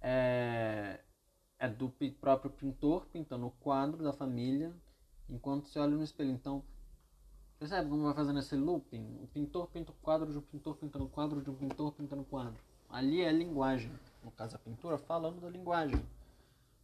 é, 0.00 0.98
é 1.58 1.68
do 1.68 1.92
próprio 2.18 2.50
pintor 2.50 3.04
pintando 3.12 3.46
o 3.46 3.50
quadro 3.50 4.02
da 4.02 4.10
família 4.10 4.74
enquanto 5.28 5.66
você 5.68 5.78
olha 5.78 5.94
no 5.94 6.02
espelho. 6.02 6.30
Então, 6.30 6.64
percebe 7.58 7.90
como 7.90 8.04
vai 8.04 8.14
fazendo 8.14 8.38
esse 8.38 8.56
looping? 8.56 9.18
O 9.22 9.26
pintor 9.26 9.68
pinta 9.68 9.92
o 9.92 9.94
quadro 9.96 10.32
de 10.32 10.38
um 10.38 10.40
pintor 10.40 10.74
pintando 10.76 11.04
o 11.04 11.08
quadro 11.10 11.42
de 11.42 11.50
um 11.50 11.54
pintor 11.54 11.92
pintando 11.92 12.22
o 12.22 12.24
quadro. 12.24 12.64
Ali 12.88 13.20
é 13.20 13.28
a 13.28 13.32
linguagem. 13.32 13.92
No 14.24 14.30
caso, 14.30 14.56
a 14.56 14.58
pintura 14.58 14.96
falando 14.96 15.38
da 15.38 15.50
linguagem. 15.50 16.02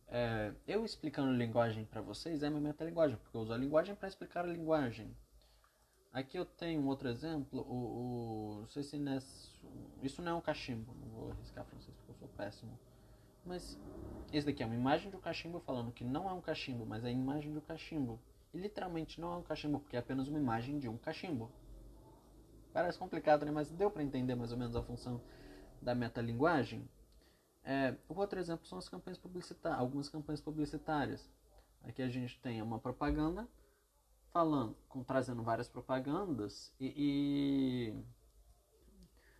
É, 0.08 0.52
eu 0.68 0.84
explicando 0.84 1.32
linguagem 1.32 1.86
para 1.86 2.02
vocês 2.02 2.42
é 2.42 2.50
minha 2.50 2.60
metalinguagem, 2.60 3.16
porque 3.16 3.34
eu 3.34 3.40
uso 3.40 3.54
a 3.54 3.56
linguagem 3.56 3.94
para 3.94 4.08
explicar 4.08 4.44
a 4.44 4.48
linguagem. 4.48 5.16
Aqui 6.16 6.38
eu 6.38 6.46
tenho 6.46 6.80
um 6.80 6.86
outro 6.86 7.10
exemplo, 7.10 7.60
o, 7.60 7.74
o 7.74 8.60
não 8.60 8.68
sei 8.68 8.82
se 8.82 8.98
nesse, 8.98 9.50
isso 10.02 10.22
não 10.22 10.32
é 10.32 10.34
um 10.36 10.40
cachimbo, 10.40 10.94
não 10.94 11.08
vou 11.08 11.30
arriscar 11.32 11.62
para 11.62 11.78
vocês 11.78 11.94
porque 11.94 12.10
eu 12.10 12.14
sou 12.14 12.28
péssimo. 12.28 12.72
Mas 13.44 13.78
esse 14.32 14.46
daqui 14.46 14.62
é 14.62 14.66
uma 14.66 14.74
imagem 14.74 15.10
de 15.10 15.16
um 15.16 15.20
cachimbo 15.20 15.60
falando 15.60 15.92
que 15.92 16.02
não 16.02 16.26
é 16.26 16.32
um 16.32 16.40
cachimbo, 16.40 16.86
mas 16.86 17.04
é 17.04 17.08
a 17.08 17.10
imagem 17.10 17.52
de 17.52 17.58
um 17.58 17.60
cachimbo. 17.60 18.18
E 18.54 18.56
literalmente 18.56 19.20
não 19.20 19.34
é 19.34 19.36
um 19.36 19.42
cachimbo, 19.42 19.78
porque 19.78 19.94
é 19.94 19.98
apenas 19.98 20.26
uma 20.26 20.38
imagem 20.38 20.78
de 20.78 20.88
um 20.88 20.96
cachimbo. 20.96 21.52
Parece 22.72 22.98
complicado, 22.98 23.44
né? 23.44 23.52
Mas 23.52 23.70
deu 23.70 23.90
para 23.90 24.02
entender 24.02 24.34
mais 24.34 24.52
ou 24.52 24.56
menos 24.56 24.74
a 24.74 24.82
função 24.82 25.20
da 25.82 25.94
metalinguagem. 25.94 26.88
É, 27.62 27.94
o 28.08 28.18
outro 28.18 28.38
exemplo 28.38 28.66
são 28.66 28.78
as 28.78 28.88
campanhas 28.88 29.18
publicitárias, 29.18 29.78
algumas 29.78 30.08
campanhas 30.08 30.40
publicitárias. 30.40 31.30
Aqui 31.84 32.00
a 32.00 32.08
gente 32.08 32.40
tem 32.40 32.62
uma 32.62 32.78
propaganda 32.78 33.46
falando, 34.36 34.76
com, 34.86 35.02
trazendo 35.02 35.42
várias 35.42 35.66
propagandas 35.66 36.70
e, 36.78 36.92
e 36.94 38.04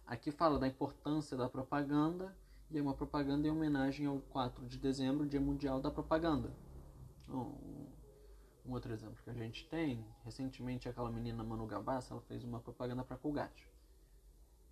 aqui 0.07 0.33
fala 0.33 0.59
da 0.59 0.67
importância 0.67 1.37
da 1.37 1.51
propaganda 1.51 2.35
e 2.71 2.79
é 2.79 2.81
uma 2.81 2.95
propaganda 2.95 3.47
em 3.47 3.51
homenagem 3.51 4.07
ao 4.07 4.21
4 4.21 4.67
de 4.67 4.79
dezembro, 4.79 5.27
Dia 5.27 5.39
Mundial 5.39 5.83
da 5.83 5.91
Propaganda. 5.91 6.51
Um, 7.29 7.91
um 8.65 8.73
outro 8.73 8.91
exemplo 8.91 9.23
que 9.23 9.29
a 9.29 9.35
gente 9.35 9.69
tem, 9.69 10.03
recentemente 10.25 10.89
aquela 10.89 11.13
menina 11.13 11.45
Manu 11.45 11.67
Gavassi, 11.67 12.11
ela 12.11 12.23
fez 12.23 12.43
uma 12.43 12.61
propaganda 12.61 13.05
para 13.05 13.19
Colgate. 13.19 13.71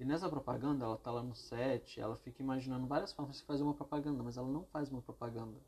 E 0.01 0.07
nessa 0.07 0.31
propaganda, 0.31 0.87
ela 0.87 0.97
tá 0.97 1.11
lá 1.11 1.23
no 1.23 1.35
set, 1.35 2.01
ela 2.01 2.17
fica 2.17 2.43
imaginando 2.43 2.87
várias 2.87 3.13
formas 3.13 3.37
de 3.37 3.45
fazer 3.45 3.63
uma 3.63 3.75
propaganda, 3.75 4.23
mas 4.23 4.39
ela 4.39 4.49
não 4.49 4.65
faz 4.65 4.89
uma 4.89 5.03
propaganda 5.03 5.61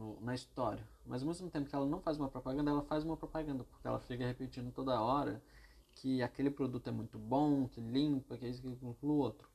no, 0.00 0.18
na 0.22 0.34
história. 0.34 0.82
Mas 1.04 1.20
ao 1.20 1.28
mesmo 1.28 1.50
tempo 1.50 1.68
que 1.68 1.74
ela 1.74 1.86
não 1.86 2.00
faz 2.00 2.16
uma 2.16 2.28
propaganda, 2.28 2.70
ela 2.70 2.82
faz 2.82 3.04
uma 3.04 3.16
propaganda, 3.16 3.62
porque 3.64 3.86
ela 3.86 4.00
fica 4.00 4.26
repetindo 4.26 4.72
toda 4.72 5.00
hora 5.00 5.42
que 5.92 6.22
aquele 6.22 6.50
produto 6.50 6.88
é 6.88 6.90
muito 6.90 7.18
bom, 7.18 7.68
que 7.68 7.80
limpa, 7.80 8.38
que 8.38 8.46
é 8.46 8.48
isso, 8.48 8.62
que 8.62 9.06
o 9.06 9.08
outro. 9.08 9.48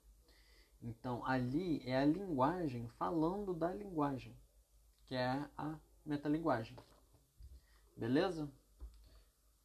Então 0.81 1.25
ali 1.25 1.81
é 1.83 1.97
a 1.97 2.05
linguagem 2.05 2.87
falando 2.89 3.53
da 3.53 3.73
linguagem, 3.73 4.37
que 5.05 5.15
é 5.15 5.43
a 5.57 5.79
metalinguagem. 6.05 6.77
Beleza? 7.97 8.47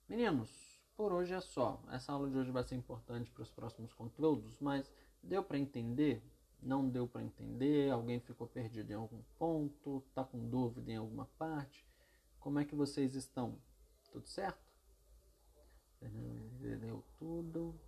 Meninos, 0.08 0.50
por 0.96 1.12
hoje 1.12 1.34
é 1.34 1.40
só. 1.40 1.82
Essa 1.90 2.12
aula 2.12 2.30
de 2.30 2.38
hoje 2.38 2.50
vai 2.50 2.64
ser 2.64 2.76
importante 2.76 3.30
para 3.30 3.42
os 3.42 3.50
próximos 3.50 3.92
conteúdos, 3.92 4.58
mas 4.60 4.90
deu 5.22 5.42
para 5.44 5.58
entender? 5.58 6.22
Não 6.62 6.88
deu 6.88 7.08
para 7.08 7.22
entender, 7.22 7.90
alguém 7.90 8.20
ficou 8.20 8.46
perdido 8.46 8.90
em 8.90 8.94
algum 8.94 9.22
ponto, 9.38 10.02
está 10.08 10.24
com 10.24 10.48
dúvida 10.48 10.90
em 10.90 10.96
alguma 10.96 11.26
parte, 11.38 11.86
como 12.38 12.58
é 12.58 12.64
que 12.64 12.74
vocês 12.74 13.14
estão? 13.14 13.58
Tudo 14.10 14.26
certo? 14.26 14.70
Entendeu 16.02 17.04
tudo? 17.18 17.78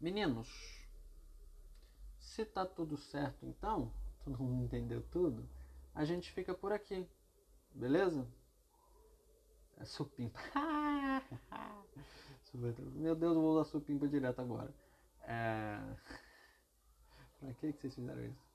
Meninos, 0.00 0.48
se 2.18 2.44
tá 2.44 2.66
tudo 2.66 2.96
certo 2.96 3.46
então, 3.46 3.92
todo 4.24 4.38
mundo 4.38 4.64
entendeu 4.64 5.02
tudo, 5.10 5.48
a 5.94 6.04
gente 6.04 6.30
fica 6.32 6.54
por 6.54 6.72
aqui, 6.72 7.06
beleza? 7.74 8.26
É 9.78 9.84
supimpa. 9.84 10.38
Meu 12.94 13.14
Deus, 13.14 13.36
eu 13.36 13.42
vou 13.42 13.52
usar 13.52 13.64
supimpa 13.70 14.08
direto 14.08 14.40
agora. 14.40 14.72
É... 15.26 15.78
Pra 17.40 17.52
que, 17.54 17.72
que 17.72 17.80
vocês 17.80 17.94
fizeram 17.94 18.24
isso? 18.24 18.46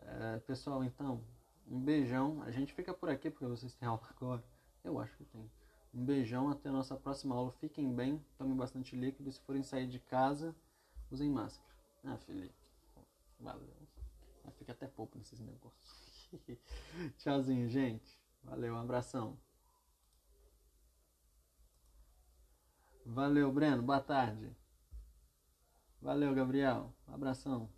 É, 0.00 0.38
pessoal, 0.40 0.84
então, 0.84 1.24
um 1.68 1.80
beijão. 1.80 2.42
A 2.42 2.50
gente 2.50 2.74
fica 2.74 2.92
por 2.92 3.08
aqui 3.08 3.30
porque 3.30 3.46
vocês 3.46 3.74
têm 3.74 3.88
aula 3.88 4.02
agora. 4.10 4.44
Eu 4.84 4.98
acho 4.98 5.16
que 5.16 5.24
tem. 5.24 5.50
Um 5.94 6.04
beijão, 6.04 6.48
até 6.50 6.68
a 6.68 6.72
nossa 6.72 6.96
próxima 6.96 7.34
aula. 7.34 7.52
Fiquem 7.52 7.92
bem, 7.94 8.24
tomem 8.36 8.56
bastante 8.56 8.94
líquido. 8.96 9.30
Se 9.32 9.40
forem 9.40 9.62
sair 9.62 9.86
de 9.86 9.98
casa, 9.98 10.54
usem 11.10 11.30
máscara. 11.30 11.70
Ah, 12.04 12.16
Felipe. 12.18 12.54
Valeu. 13.38 13.76
Fica 14.58 14.72
até 14.72 14.86
pouco 14.86 15.16
nesses 15.16 15.40
negócios. 15.40 16.30
Tchauzinho, 17.18 17.68
gente. 17.68 18.20
Valeu, 18.42 18.74
um 18.74 18.78
abração. 18.78 19.38
Valeu, 23.06 23.50
Breno. 23.52 23.82
Boa 23.82 24.00
tarde. 24.00 24.54
Valeu, 26.02 26.34
Gabriel. 26.34 26.94
Um 27.08 27.14
abração. 27.14 27.70